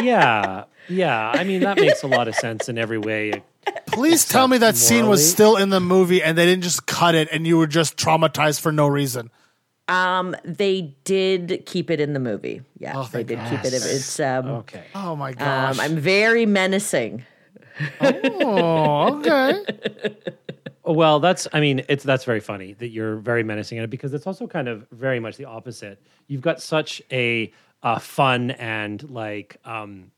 [0.00, 0.64] Yeah.
[0.88, 1.30] Yeah.
[1.34, 3.42] I mean, that makes a lot of sense in every way.
[3.86, 7.14] Please tell me that scene was still in the movie and they didn't just cut
[7.14, 9.30] it and you were just traumatized for no reason.
[9.88, 12.62] Um, they did keep it in the movie.
[12.78, 13.72] Yeah, Oh, they thank did keep it.
[13.74, 14.84] in- It's um, Okay.
[14.94, 15.74] Oh my gosh.
[15.74, 17.24] um, I'm very menacing.
[18.00, 19.64] oh, okay.
[20.84, 24.14] Well, that's I mean, it's that's very funny that you're very menacing in it because
[24.14, 26.00] it's also kind of very much the opposite.
[26.28, 27.52] You've got such a
[27.82, 30.10] uh, fun and like um,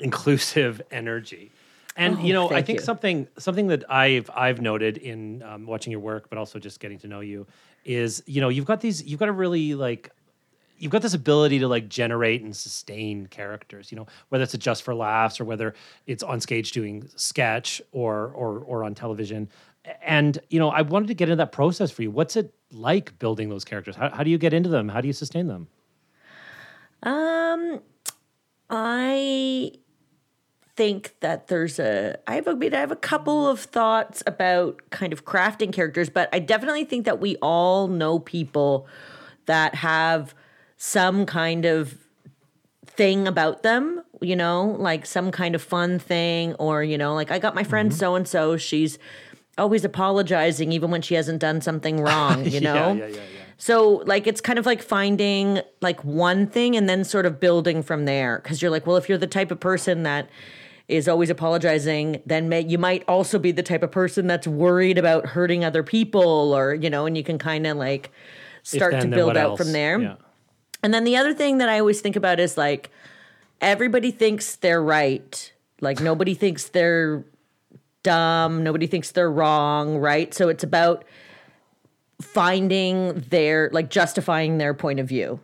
[0.00, 1.52] inclusive energy.
[1.96, 2.84] And you know, I think you.
[2.84, 6.98] something something that I've I've noted in um, watching your work, but also just getting
[7.00, 7.46] to know you,
[7.84, 10.10] is you know you've got these you've got a really like
[10.78, 14.58] you've got this ability to like generate and sustain characters you know whether it's a
[14.58, 15.74] just for laughs or whether
[16.06, 19.48] it's on stage doing sketch or or or on television.
[20.02, 22.10] And you know i wanted to get into that process for you.
[22.10, 23.96] What's it like building those characters?
[23.96, 24.88] How, how do you get into them?
[24.88, 25.66] How do you sustain them
[27.02, 27.80] Um,
[28.68, 29.72] I
[30.76, 35.12] think that there's a I have a I have a couple of thoughts about kind
[35.12, 38.86] of crafting characters, but I definitely think that we all know people
[39.46, 40.34] that have
[40.76, 41.96] some kind of
[42.86, 47.30] thing about them, you know, like some kind of fun thing, or, you know, like
[47.30, 48.98] I got my friend so and so, she's
[49.58, 52.94] always apologizing even when she hasn't done something wrong, you know?
[52.94, 53.20] yeah, yeah, yeah.
[53.58, 57.82] So like it's kind of like finding like one thing and then sort of building
[57.82, 60.30] from there because you're like, well, if you're the type of person that
[60.88, 64.98] is always apologizing, then may, you might also be the type of person that's worried
[64.98, 68.10] about hurting other people, or you know, and you can kind of like
[68.62, 69.58] start then, to build out else?
[69.58, 70.16] from there.
[70.82, 72.90] And then the other thing that I always think about is like
[73.60, 75.52] everybody thinks they're right.
[75.80, 77.24] Like nobody thinks they're
[78.02, 80.32] dumb, nobody thinks they're wrong, right?
[80.34, 81.04] So it's about
[82.20, 85.40] finding their like justifying their point of view.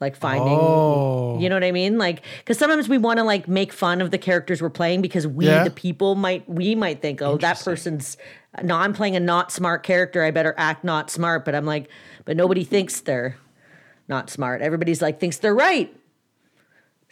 [0.00, 1.38] Like finding Oh.
[1.40, 1.98] you know what I mean?
[1.98, 5.26] Like cuz sometimes we want to like make fun of the characters we're playing because
[5.26, 5.64] we Yeah.
[5.64, 8.16] the people might we might think, "Oh, that person's
[8.62, 10.22] no, I'm playing a not smart character.
[10.22, 11.88] I better act not smart." But I'm like,
[12.24, 13.36] but nobody thinks they're
[14.08, 14.60] not smart.
[14.62, 15.94] Everybody's like thinks they're right.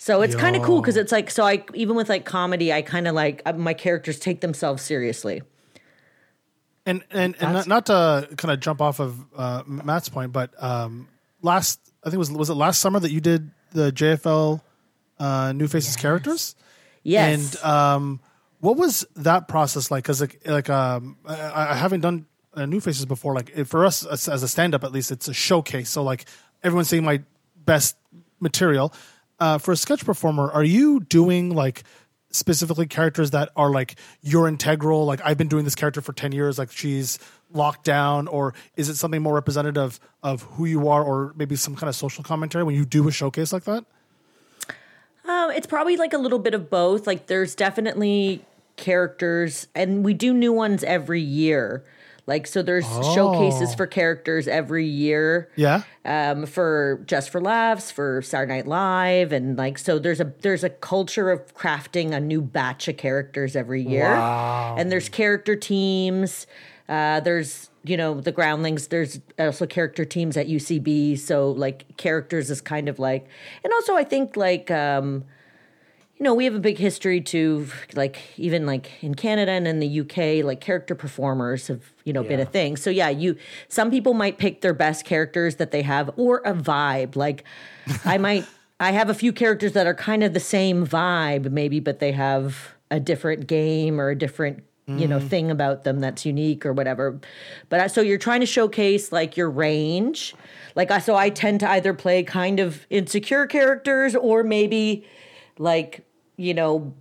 [0.03, 2.83] So it's kind of cool because it's like so I even with like comedy, I
[2.83, 5.43] kind of like uh, my characters take themselves seriously.
[6.85, 10.61] And and, and not, not to kind of jump off of uh, Mat's point, but
[10.61, 11.07] um,
[11.41, 14.61] last I think it was was it last summer that you did the JFL
[15.21, 16.57] uh, New Faces characters.
[17.05, 17.55] Yes.
[17.55, 18.21] And um,
[18.59, 20.03] what was that process like?
[20.03, 23.37] Because like like um, I, I haven't done uh, New Faces before.
[23.37, 25.91] Like it- for us as, as a stand up, at least it's a showcase.
[25.91, 26.25] So like
[26.65, 27.23] everyone's seeing my
[27.55, 27.97] best
[28.41, 28.93] material.
[29.43, 31.83] Uh, for a sketch performer, are you doing like
[32.31, 35.05] specifically characters that are like you're integral?
[35.05, 36.61] Like I've been doing this character for ten years.
[36.61, 37.19] Like she's
[37.53, 41.75] locked down, or is it something more representative of who you are, or maybe some
[41.75, 43.85] kind of social commentary when you do a showcase like that?
[45.25, 47.09] Um, it's probably like a little bit of both.
[47.09, 48.45] Like there's definitely
[48.77, 51.83] characters, and we do new ones every year.
[52.27, 55.51] Like so, there's showcases for characters every year.
[55.57, 55.83] Yeah.
[56.05, 59.99] um, for Just for Laughs, for Saturday Night Live, and like so.
[59.99, 64.77] There's a there's a culture of crafting a new batch of characters every year, Wow.
[64.79, 66.47] and there's character teams.
[66.89, 68.87] Uh, there's you know the Groundlings.
[68.87, 71.19] There's also character teams at UCB.
[71.19, 73.27] So like characters is kind of like,
[73.65, 74.71] and also I think like.
[74.71, 75.25] Um,
[76.23, 77.67] you know, we have a big history to
[77.97, 82.23] like even like in Canada and in the UK, like character performers have, you know,
[82.23, 82.77] been a thing.
[82.77, 83.35] So yeah, you
[83.67, 87.17] some people might pick their best characters that they have or a vibe.
[87.17, 87.43] Like
[88.05, 88.47] I might
[88.79, 92.13] I have a few characters that are kind of the same vibe maybe, but they
[92.13, 95.29] have a different game or a different you know mm.
[95.29, 97.19] thing about them that's unique or whatever
[97.69, 100.35] but I, so you're trying to showcase like your range
[100.75, 105.07] like i so i tend to either play kind of insecure characters or maybe
[105.57, 106.05] like
[106.37, 106.95] you know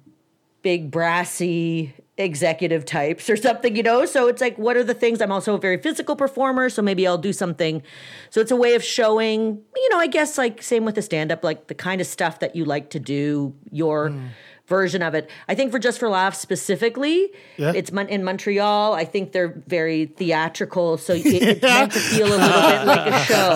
[0.61, 4.05] big brassy executive types or something you know?
[4.05, 5.21] So it's like what are the things?
[5.21, 7.81] I'm also a very physical performer so maybe i'll do something.
[8.29, 11.31] So it's a way of showing you know i guess like same with the stand
[11.31, 14.29] up like the kind of stuff that you like to do your mm.
[14.71, 17.73] Version of it i think for just for laughs specifically Yeah.
[17.75, 22.27] it's mon- in montreal i think they're very theatrical so it, it's meant to feel
[22.27, 23.49] a little bit like a show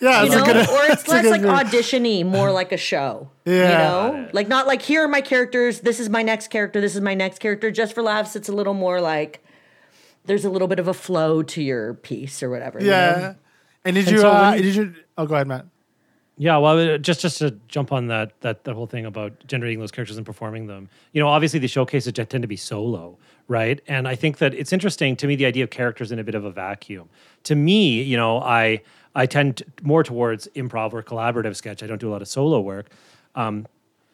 [0.06, 1.50] Yeah, you know, good- or it's it's less like move.
[1.50, 3.30] auditiony, more like a show.
[3.44, 3.52] Yeah.
[3.54, 5.80] You know, like not like here are my characters.
[5.80, 6.80] This is my next character.
[6.80, 7.70] This is my next character.
[7.70, 9.42] Just for laughs, it's a little more like
[10.26, 12.80] there's a little bit of a flow to your piece or whatever.
[12.80, 13.10] you Yeah.
[13.18, 13.34] know?
[13.84, 14.20] And did And you?
[14.20, 14.94] so uh, you- did you?
[15.16, 15.66] Oh, go ahead, Mat.
[16.40, 19.80] Yeah, well, uh, just just to jump on that that that whole thing about generating
[19.80, 20.88] those characters and performing them.
[21.12, 23.18] You know, obviously the showcases tend to be solo,
[23.48, 23.80] right?
[23.88, 26.36] And I think that it's interesting to me the idea of characters in a bit
[26.36, 27.08] of a vacuum.
[27.44, 28.82] To me, you know, I
[29.16, 31.82] I tend more towards improv or collaborative sketch.
[31.82, 32.90] I don't do a lot of solo work.
[33.34, 33.66] Um,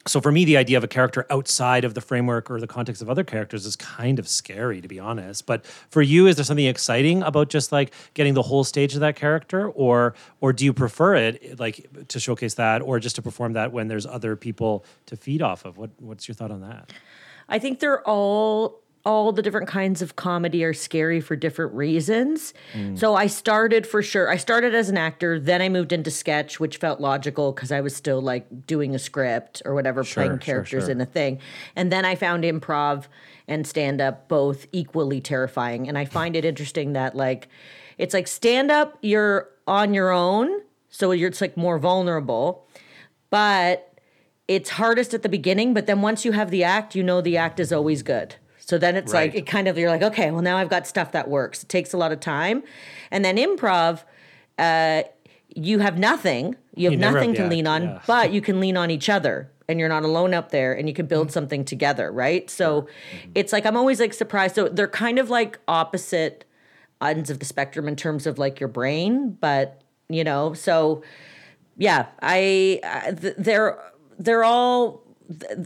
[0.06, 3.00] so for me, the idea of a character outside of the framework or the context
[3.00, 5.46] of other characters is kind of scary, to be honest.
[5.46, 9.00] But for you, is there something exciting about just like getting the whole stage of
[9.00, 13.22] that character, or or do you prefer it like to showcase that, or just to
[13.22, 15.78] perform that when there's other people to feed off of?
[15.78, 16.92] What What's your thought on that?
[17.48, 22.54] I think they're all all the different kinds of comedy are scary for different reasons.
[22.72, 22.98] Mm.
[22.98, 24.30] So I started for sure.
[24.30, 27.82] I started as an actor, then I moved into sketch, which felt logical because I
[27.82, 30.90] was still like doing a script or whatever, Sure, playing sure, characters sure.
[30.90, 31.38] in a thing.
[31.76, 33.04] And then I found improv
[33.46, 35.86] and stand up both equally terrifying.
[35.86, 37.48] And I find it interesting that like
[37.98, 42.66] it's like stand up, you're on your own, so you're it's like more vulnerable,
[43.28, 43.98] but
[44.48, 47.36] it's hardest at the beginning, but then once you have the act, you know the
[47.36, 48.36] act is always good.
[48.66, 51.12] So then it's like it kind of you're like, okay, well now I've got stuff
[51.12, 51.62] that works.
[51.62, 52.62] It takes a lot of time.
[53.10, 54.02] And then improv,
[54.58, 55.02] uh,
[55.54, 56.56] you have nothing.
[56.74, 58.00] You have You never have nothing to act, lean on, yeah.
[58.06, 60.94] but you can lean on each other and you're not alone up there and you
[60.94, 61.10] can Mm-hmm.
[61.10, 62.48] build something together, right?
[62.50, 62.88] So
[63.34, 64.54] it's like I'm always like surprised.
[64.56, 66.44] So they're kind of like opposite
[67.02, 71.02] ends of the spectrum in terms of like your brain, but you know, so
[71.76, 73.78] yeah, I, I th- they're
[74.18, 75.02] they're all.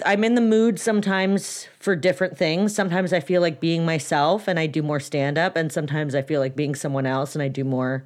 [0.04, 2.74] I'm in the mood sometimes for different things.
[2.74, 6.22] Sometimes I feel like being myself and I do more stand up, and sometimes I
[6.22, 8.04] feel like being someone else and I do more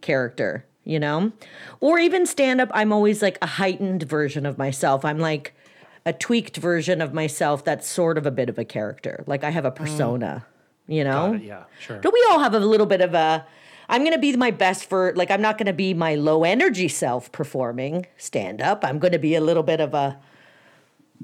[0.00, 0.66] character.
[0.86, 1.32] You know,
[1.80, 2.70] or even stand up.
[2.74, 5.02] I'm always like a heightened version of myself.
[5.02, 5.54] I'm like
[6.04, 9.24] a tweaked version of myself that's sort of a bit of a character.
[9.26, 10.44] Like I have a persona.
[10.46, 10.94] Mm.
[10.94, 11.98] You know, it, yeah, sure.
[12.00, 13.46] don't we all have a little bit of a
[13.88, 16.44] I'm going to be my best for like I'm not going to be my low
[16.44, 18.84] energy self performing stand up.
[18.84, 20.18] I'm going to be a little bit of a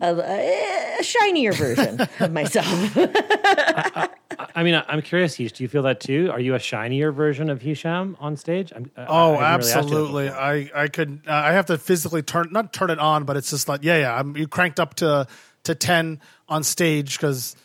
[0.01, 2.67] a, a shinier version of myself.
[2.97, 6.31] I mean, I- I'm curious, Hish, do you feel that too?
[6.33, 8.73] Are you a shinier version of Hisham on stage?
[8.75, 10.29] I'm, I- I Oh, haven't really asked you that absolutely.
[10.31, 13.51] I I could uh, I have to physically turn not turn it on, but it's
[13.51, 14.15] just like yeah yeah.
[14.19, 15.27] I'm you cranked up to
[15.65, 17.57] to ten on stage because.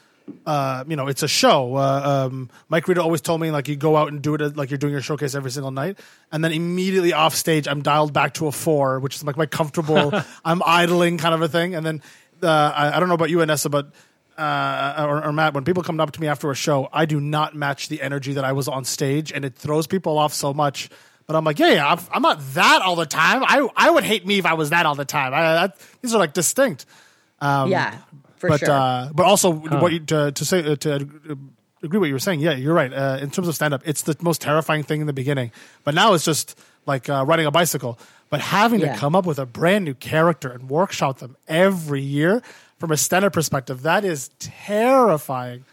[0.46, 1.76] Uh, you know, it's a show.
[1.76, 4.72] Uh, um, Mike Rita always told me like you go out and do it like
[4.72, 6.00] you're doing your showcase every single night,
[6.32, 9.46] and then immediately off stage, I'm dialed back to a four, which is like my
[9.46, 10.12] comfortable.
[10.46, 12.02] I'm idling kind of a thing, and then
[12.42, 13.92] uh, I, I don't know about you, Inessa, but
[14.38, 17.20] uh, or, or Mat, when people come up to me after a show, I do
[17.20, 20.54] not match the energy that I was on stage, and it throws people off so
[20.54, 20.90] much.
[21.28, 23.44] But I'm like, yeah, yeah, I'm, I'm not that all the time.
[23.44, 25.34] I I would hate me if I was that all the time.
[25.34, 26.86] I, that, these are like distinct.
[27.40, 27.98] Um, yeah,
[28.38, 28.72] for but sure.
[28.72, 31.36] uh, but also what you to, to say uh, to uh,
[31.84, 32.40] agree what you were saying.
[32.40, 32.92] Yeah, you're right.
[32.94, 35.52] Uh, in terms of stand up, it's the most terrifying thing in the beginning,
[35.84, 37.98] but now it's just like uh, riding a bicycle.
[38.30, 38.94] But having Yeah.
[38.94, 42.42] to come up with a brand new character and workshop them every year
[42.80, 45.64] from a stand up perspective, that is terrifying.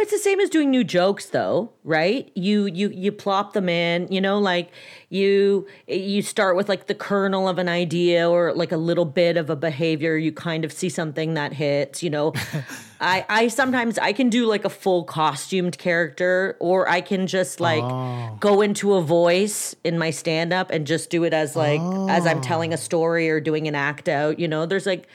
[0.00, 2.32] It's the same as doing new jokes though, right?
[2.34, 4.70] You you you plop them in, you know, like
[5.10, 9.36] you you start with like the kernel of an idea or like a little bit
[9.36, 12.32] of a behavior, you kind of see something that hits, you know.
[13.00, 17.60] I I sometimes I can do like a full costumed character or I can just
[17.60, 18.38] like oh.
[18.40, 22.26] go into a voice in my stand up and just do it as like as
[22.26, 22.76] I'm telling a oh.
[22.76, 24.64] story or doing an act out, you know.
[24.64, 25.08] There's like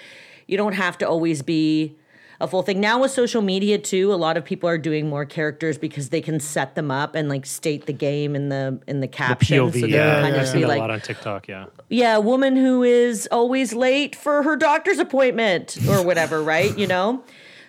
[0.46, 1.98] you don't have to always be
[2.42, 2.80] a full thing.
[2.80, 6.22] Now with social media too, a lot of people are doing more characters because they
[6.22, 9.58] can set them up and like state the game in the in the The caption.
[9.58, 11.66] POV, so yeah, kind I've of be like, a lot on TikTok, yeah.
[11.90, 16.76] yeah, a woman who is always late for her doctor's appointment or whatever, right?
[16.78, 17.24] You know?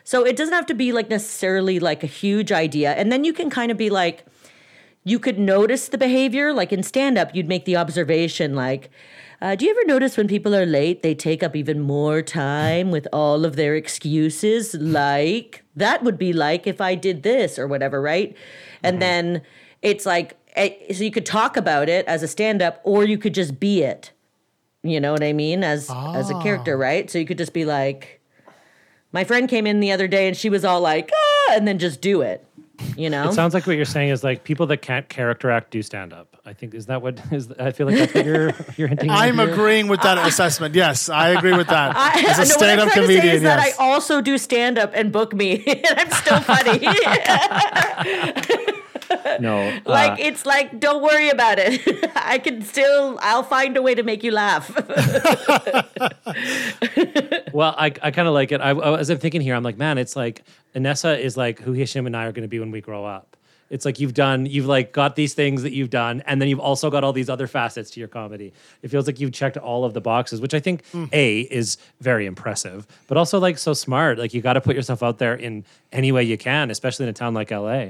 [0.05, 2.93] So it doesn't have to be like necessarily like a huge idea.
[2.93, 4.25] And then you can kind of be like,
[5.03, 6.53] you could notice the behavior.
[6.53, 8.91] Like in stand up, you'd make the observation like,
[9.41, 12.91] uh, do you ever notice when people are late, they take up even more time
[12.91, 14.75] with all of their excuses?
[14.75, 18.37] Like, that would be like if I did this or whatever, right?
[18.83, 19.43] And then
[19.83, 23.19] it's like, eh, so you could talk about it as a stand up or you
[23.19, 24.13] could just be it.
[24.83, 25.65] You know what I mean?
[25.65, 27.11] As as a character, right?
[27.11, 28.21] So you could just be like,
[29.13, 31.79] my friend came in the other day and she was all like, ah, and then
[31.79, 32.47] just do it.
[32.97, 33.29] You know?
[33.29, 36.13] It sounds like what you're saying is like people that can't character act do stand
[36.13, 36.37] up.
[36.45, 39.11] I think is that what is I feel like that's what you're you're hinting.
[39.11, 39.51] at I'm here.
[39.51, 40.75] agreeing with that assessment.
[40.75, 41.97] Yes, I agree with that.
[41.97, 43.79] I, As a no, stand up trying to say comedian, is that yes.
[43.79, 46.87] I also do stand up and book me, and I'm still funny.
[49.41, 52.11] No, like uh, it's like, don't worry about it.
[52.17, 54.71] I can still, I'll find a way to make you laugh.
[57.53, 58.61] well, I, I kind of like it.
[58.61, 60.43] I, I- as I'm thinking here, I'm like, man, it's like
[60.75, 63.37] Inessa is like who Hisham and I are going to be when we grow up.
[63.69, 66.61] It's like you've done, you've like got these things that you've done, and then you've
[66.61, 68.53] also got all these other facets to your comedy.
[68.83, 72.27] It feels like you've checked all of the boxes, which I think a is very
[72.27, 74.19] impressive, but also like so smart.
[74.19, 77.11] Like you got to put yourself out there in any way you can, especially in
[77.11, 77.87] a town like LA.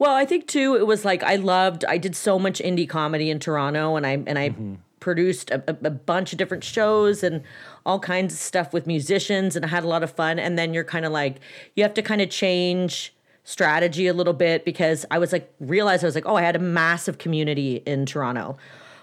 [0.00, 1.84] Well, I think too, it was like I loved.
[1.84, 4.76] I did so much indie comedy in Toronto, and I and I mm-hmm.
[4.98, 7.42] produced a, a, bunch of different shows and
[7.84, 10.38] all kinds of stuff with musicians, and I had a lot of fun.
[10.38, 11.36] And then you're kind of like
[11.76, 16.02] you have to kind of change strategy a little bit because I was like realized
[16.02, 18.56] I was like, oh, I had a massive community in Toronto.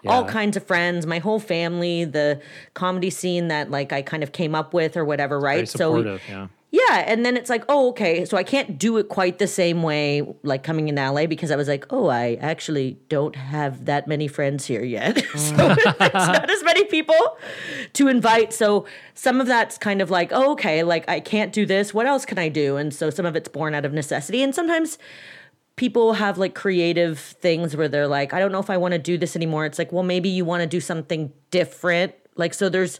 [0.08, 2.42] All kinds of friends, my whole family, the
[2.76, 5.68] comedy scene that like I kind of came up with or whatever, right?
[5.68, 6.48] Supportive, yeah.
[6.70, 9.84] Yeah, and then it's like, oh, okay, so I can't do it quite the same
[9.84, 14.06] way, like coming in LA, because I was like, oh, I actually don't have that
[14.06, 15.78] many friends here yet, so mm.
[16.02, 17.38] it's not as many people
[17.94, 18.52] to invite.
[18.52, 21.94] So some of that's kind of like, oh, okay, like I can't do this.
[21.94, 22.76] What else can I do?
[22.76, 24.98] And so some of it's born out of necessity, and sometimes
[25.78, 29.00] people have like creative things where they're like, I don't know if I want to
[29.00, 29.66] do this anymore.
[29.66, 32.14] It's like, well, maybe you want to do something different.
[32.36, 33.00] Like, so there's,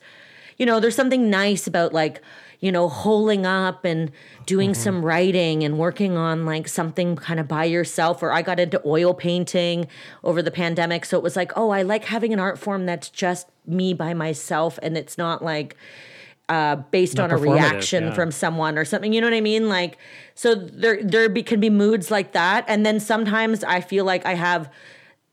[0.58, 2.22] you know, there's something nice about like,
[2.60, 4.12] you know, holing up and
[4.46, 8.24] doing some writing and working on like something kind of by yourself.
[8.24, 9.88] Or I got into oil painting
[10.24, 11.06] over the pandemic.
[11.06, 14.14] So it was like, oh, I like having an art form that's just me by
[14.14, 15.76] myself and it's not like,
[16.50, 18.14] uh, based Not on a reaction yeah.
[18.14, 19.12] from someone or something.
[19.12, 19.68] You know what I mean?
[19.68, 19.98] Like,
[20.34, 24.26] so there there be, can be moods like that, and then sometimes I feel like
[24.26, 24.72] I have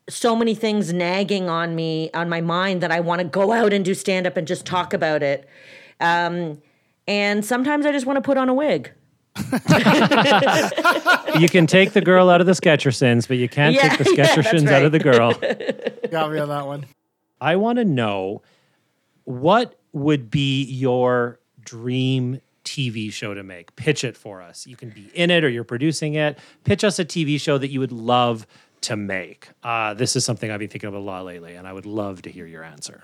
[0.09, 3.73] so many things nagging on me on my mind that I want to go out
[3.73, 5.49] and do stand up and just talk about it.
[6.01, 6.61] Um,
[7.07, 8.93] and sometimes I just want to put on a wig.
[11.39, 14.15] you can take the girl out of the Sketchersons, but you can't Yeah, take the
[14.17, 15.33] yeah, that's Sketchersons out of the girl.
[16.11, 16.87] Got me on that one.
[17.41, 18.43] I want to know
[19.25, 23.75] what would be your dream TV show to make?
[23.77, 24.67] Pitch it for us.
[24.67, 26.39] You can be in it or you're producing it.
[26.65, 28.47] Pitch us a TV show that you would love
[28.83, 29.49] to make.
[29.63, 32.23] Uh, this is something I've been thinking of a lot lately, and I would love
[32.23, 33.03] to hear your answer.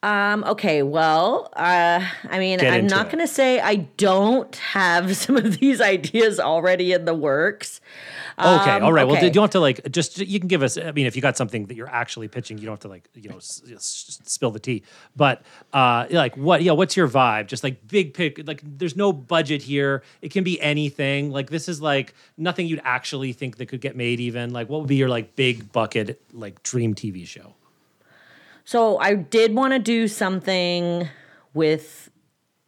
[0.00, 5.16] Um, okay, well, uh, I mean, Get I'm not going to say I don't have
[5.16, 7.80] some of these ideas already in the works.
[8.38, 9.04] Okay, Um, all right.
[9.04, 10.78] Well, you don't have to like just you can give us.
[10.78, 13.08] I mean, if you got something that you're actually pitching, you don't have to like
[13.14, 14.84] you know s- s- spill the tea.
[15.16, 15.42] But
[15.72, 16.62] uh, like what?
[16.62, 17.48] Yeah, what's your vibe?
[17.48, 18.46] Just like big pick.
[18.46, 20.04] Like there's no budget here.
[20.22, 21.32] It can be anything.
[21.32, 24.20] Like this is like nothing you'd actually think that could get made.
[24.20, 27.54] Even like what would be your like big bucket like dream TV show?
[28.68, 31.08] So I did want to do something
[31.54, 32.10] with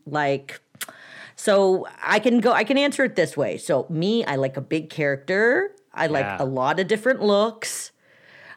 [0.06, 0.58] like
[1.36, 3.58] so I can go I can answer it this way.
[3.58, 5.76] So me, I like a big character.
[5.92, 6.36] I like Yeah.
[6.40, 7.92] a lot of different looks.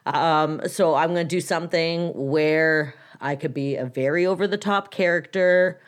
[0.06, 4.56] Um so I'm going to do something where I could be a very over the
[4.56, 5.82] top character.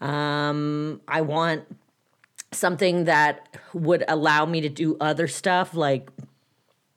[0.00, 1.64] Um I want
[2.52, 6.10] something that would allow me to do other stuff like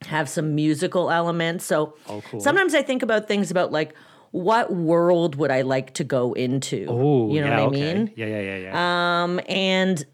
[0.05, 1.65] have some musical elements.
[1.65, 2.39] So Oh, cool.
[2.39, 3.93] sometimes I think about things about like
[4.31, 6.87] what world would I like to go into?
[6.89, 7.93] Oh, you know yeah, what I okay.
[7.93, 8.11] mean?
[8.15, 9.23] Yeah, yeah, yeah, yeah.
[9.23, 10.05] Um, and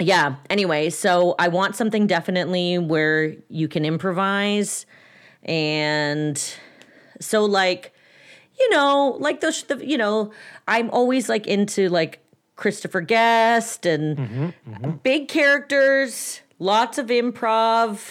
[0.00, 4.86] yeah, anyway, so I want something definitely where you can improvise.
[5.44, 6.36] And
[7.20, 7.92] so, like,
[8.58, 10.32] you know, like those, the, you know,
[10.66, 12.20] I'm always like into like
[12.56, 18.10] Christopher Guest and Mm-hmm, big characters, lots of improv,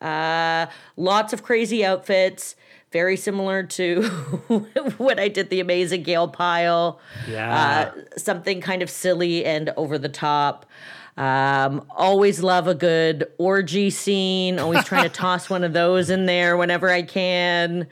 [0.00, 2.56] uh, lots of crazy outfits.
[2.92, 4.02] Very similar to
[4.98, 6.98] when I did the amazing Gayl Pile
[7.28, 7.92] yeah.
[7.94, 10.66] uh, something kind of silly and over the top.
[11.16, 14.58] Um, always love a good orgy scene.
[14.58, 17.86] Always trying to toss one of those in there whenever I can.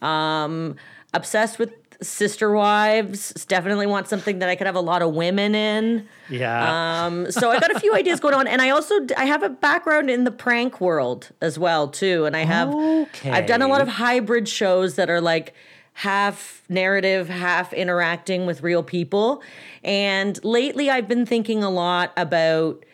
[0.00, 0.76] Um,
[1.12, 3.32] obsessed with sister wives.
[3.46, 6.08] Definitely want something that I could have a lot of women in.
[6.28, 7.06] yeah.
[7.06, 9.48] Um, so I got a few ideas going on, and I also I have a
[9.48, 12.74] background in the prank world as well too, and I have
[13.24, 15.54] I've done a lot of hybrid shows that are like
[15.94, 19.42] half narrative, half interacting with real people,
[19.82, 22.84] and lately I've been thinking a lot about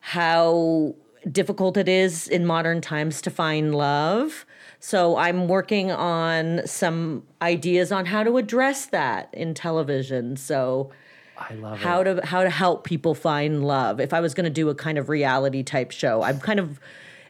[0.00, 0.94] how
[1.30, 4.44] difficult it is in modern times to find love.
[4.86, 10.36] So I'm working on some ideas on how to address that in television.
[10.36, 10.90] So
[11.38, 12.16] I love how it.
[12.16, 13.98] to how to help people find love.
[13.98, 16.78] If I was going to do a kind of reality type show, I'm kind of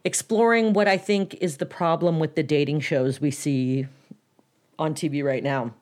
[0.02, 3.86] exploring what I think is the problem with the dating shows we see
[4.76, 5.74] on TV right now.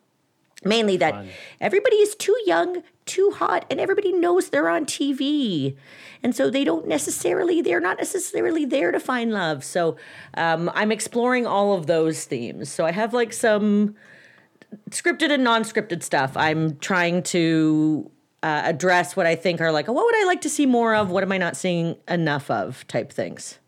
[0.65, 1.29] Mainly that Fun.
[1.61, 5.77] everybody is too young, too hot, and everybody knows they're on TV.
[6.23, 9.65] And so they don't necessarily, they're not necessarily there to find love.
[9.65, 9.97] So
[10.35, 12.71] um, I'm exploring all of those themes.
[12.71, 13.97] So I have like some
[14.91, 16.37] scripted and non-scripted stuff.
[16.37, 18.11] I'm trying to
[18.43, 21.11] uh, address what I think are like, what would I like to see more of?
[21.11, 22.87] What am I not seeing enough of?
[22.89, 23.59] Type things.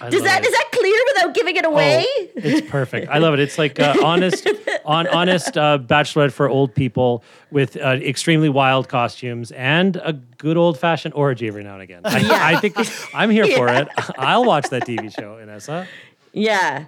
[0.00, 0.46] I Does that it.
[0.46, 2.04] is that clear without giving it away?
[2.08, 3.08] Oh, it's perfect.
[3.08, 3.40] I love it.
[3.40, 4.46] It's like uh, honest,
[4.84, 10.56] on honest uh, bachelorette for old people with uh, extremely wild costumes and a good
[10.56, 12.02] old fashioned orgy every now and again.
[12.04, 12.76] I, I think
[13.14, 13.88] I'm here for it.
[14.18, 15.86] I'll watch that TV show, Inessa.
[16.32, 16.84] Yeah.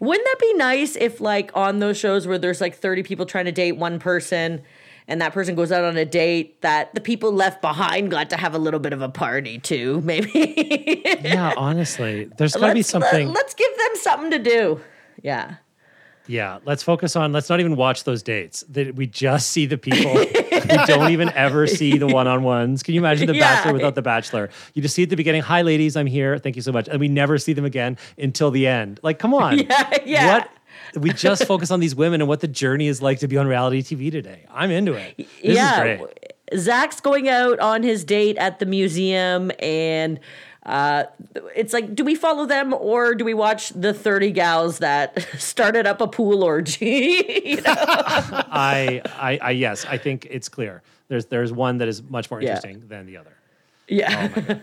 [0.00, 3.44] Wouldn't that be nice if, like, on those shows where there's like 30 people trying
[3.44, 4.62] to date one person
[5.08, 8.36] and that person goes out on a date, that the people left behind got to
[8.36, 11.02] have a little bit of a party too, maybe?
[11.22, 13.28] Yeah, honestly, there's got to be Let's- something.
[13.28, 14.80] Let, us give them something to do.
[15.22, 15.56] Yeah.
[16.30, 17.32] Yeah, let's focus on.
[17.32, 18.62] Let's not even watch those dates.
[18.68, 20.12] That we just see the people.
[20.12, 22.82] we don't even ever see the one-on-ones.
[22.82, 23.54] Can you imagine the Yeah.
[23.54, 24.50] Bachelor without the Bachelor?
[24.74, 26.36] You just see at the beginning, "Hi, ladies, I'm here.
[26.38, 29.00] Thank you so much," and we never see them again until the end.
[29.02, 29.58] Like, come on.
[29.68, 30.26] Yeah, yeah.
[30.34, 30.50] What?
[30.94, 33.46] We just focus on these women and what the journey is like to be on
[33.46, 34.44] reality TV today.
[34.50, 35.16] I'm into it.
[35.16, 35.82] This yeah.
[35.84, 36.34] is great.
[36.56, 40.18] Zach's going out on his date at the museum and
[40.64, 41.04] uh,
[41.56, 45.86] it's like, do we follow them or do we watch the 30 gals that started
[45.86, 47.42] up a pool orgy?
[47.44, 47.62] you know?
[47.76, 50.82] I, I, I, yes, I think it's clear.
[51.08, 52.56] There's, there's one that is much more Yeah.
[52.56, 53.32] interesting than the other.
[53.88, 54.58] Yeah.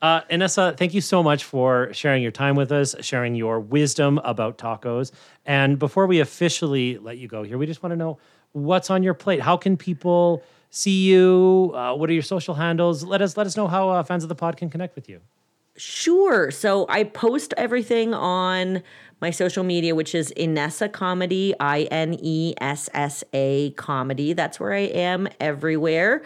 [0.00, 4.20] Uh, Inessa, thank you so much for sharing your time with us, sharing your wisdom
[4.22, 5.10] about tacos.
[5.44, 8.18] And before we officially let you go here, we just want to know
[8.52, 9.40] what's on your plate.
[9.40, 11.72] How can people see you?
[11.74, 13.02] Uh, what are your social handles?
[13.02, 15.20] Let us let us know how uh, fans of the pod can connect with you.
[15.76, 16.50] Sure.
[16.50, 18.82] So I post everything on
[19.20, 24.32] my social media, which is Inessa Comedy, I N E S S A Comedy.
[24.32, 26.22] That's where I am everywhere.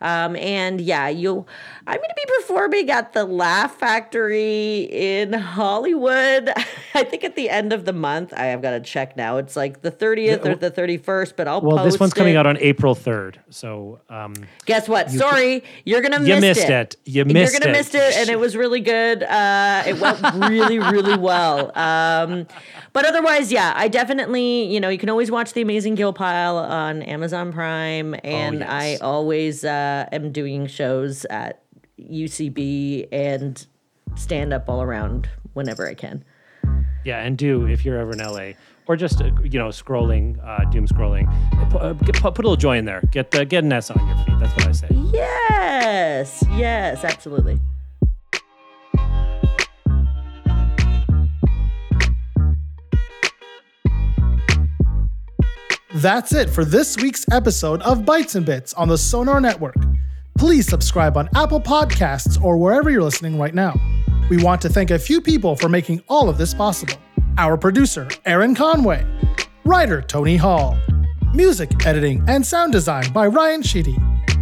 [0.00, 1.46] Um, and yeah, you
[1.86, 6.52] I'm going to be performing at the Laugh Factory in Hollywood.
[6.94, 8.32] I think at the end of the month.
[8.36, 9.38] I have got to check now.
[9.38, 12.46] It's like the 30th or the 31st, but I'll Well, this one's post coming out
[12.46, 13.36] on April 3rd.
[13.50, 14.34] So, um,
[14.66, 15.10] Guess what?
[15.10, 16.96] Sorry, you're gonna You miss missed it.
[17.04, 17.52] You missed it.
[17.52, 17.78] You're gonna it.
[17.78, 19.22] miss it, and it was really good.
[19.22, 21.76] Uh, it went really, really well.
[21.78, 22.35] Um,
[22.92, 26.58] but otherwise, yeah, I definitely, you know, you can always watch The Amazing Gayl Pile
[26.58, 28.68] on Amazon Prime, and yes.
[28.68, 31.62] I always uh, am doing shows at
[32.00, 33.66] UCB and
[34.16, 36.24] stand up all around whenever I can.
[37.04, 38.52] yeah, and do if you're ever in LA
[38.86, 41.26] or just uh, you know scrolling, uh, doom scrolling,
[41.70, 43.02] put, uh, get, put, put a little joy in there.
[43.10, 44.38] Get uh, get an S on your feet.
[44.38, 44.88] That's what I say.
[45.12, 47.58] Yes, yes, absolutely.
[55.96, 59.76] That's it for this week's episode of Bites and Bits on the Sonar Network.
[60.36, 63.74] Please subscribe on Apple Podcasts or wherever you're listening right now.
[64.28, 66.96] We want to thank a few people for making all of this possible.
[67.38, 69.06] Our producer, Erin Conway,
[69.64, 70.76] writer, Tony Hall,
[71.32, 73.96] music editing and sound design by Ryan Sheedy,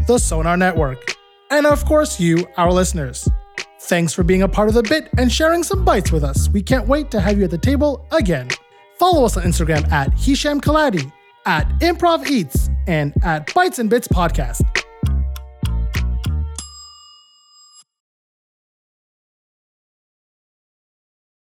[0.09, 1.15] the Sonar Network,
[1.53, 3.29] and of course, you, our listeners.
[3.83, 6.49] Thanks for being a part of the bit and sharing some bites with us.
[6.49, 8.49] We can't wait to have you at the table again.
[8.99, 11.13] Follow us on Instagram at Hisham Kelati,
[11.47, 14.84] at Improv Eats, and at Bites and Bits Podcast.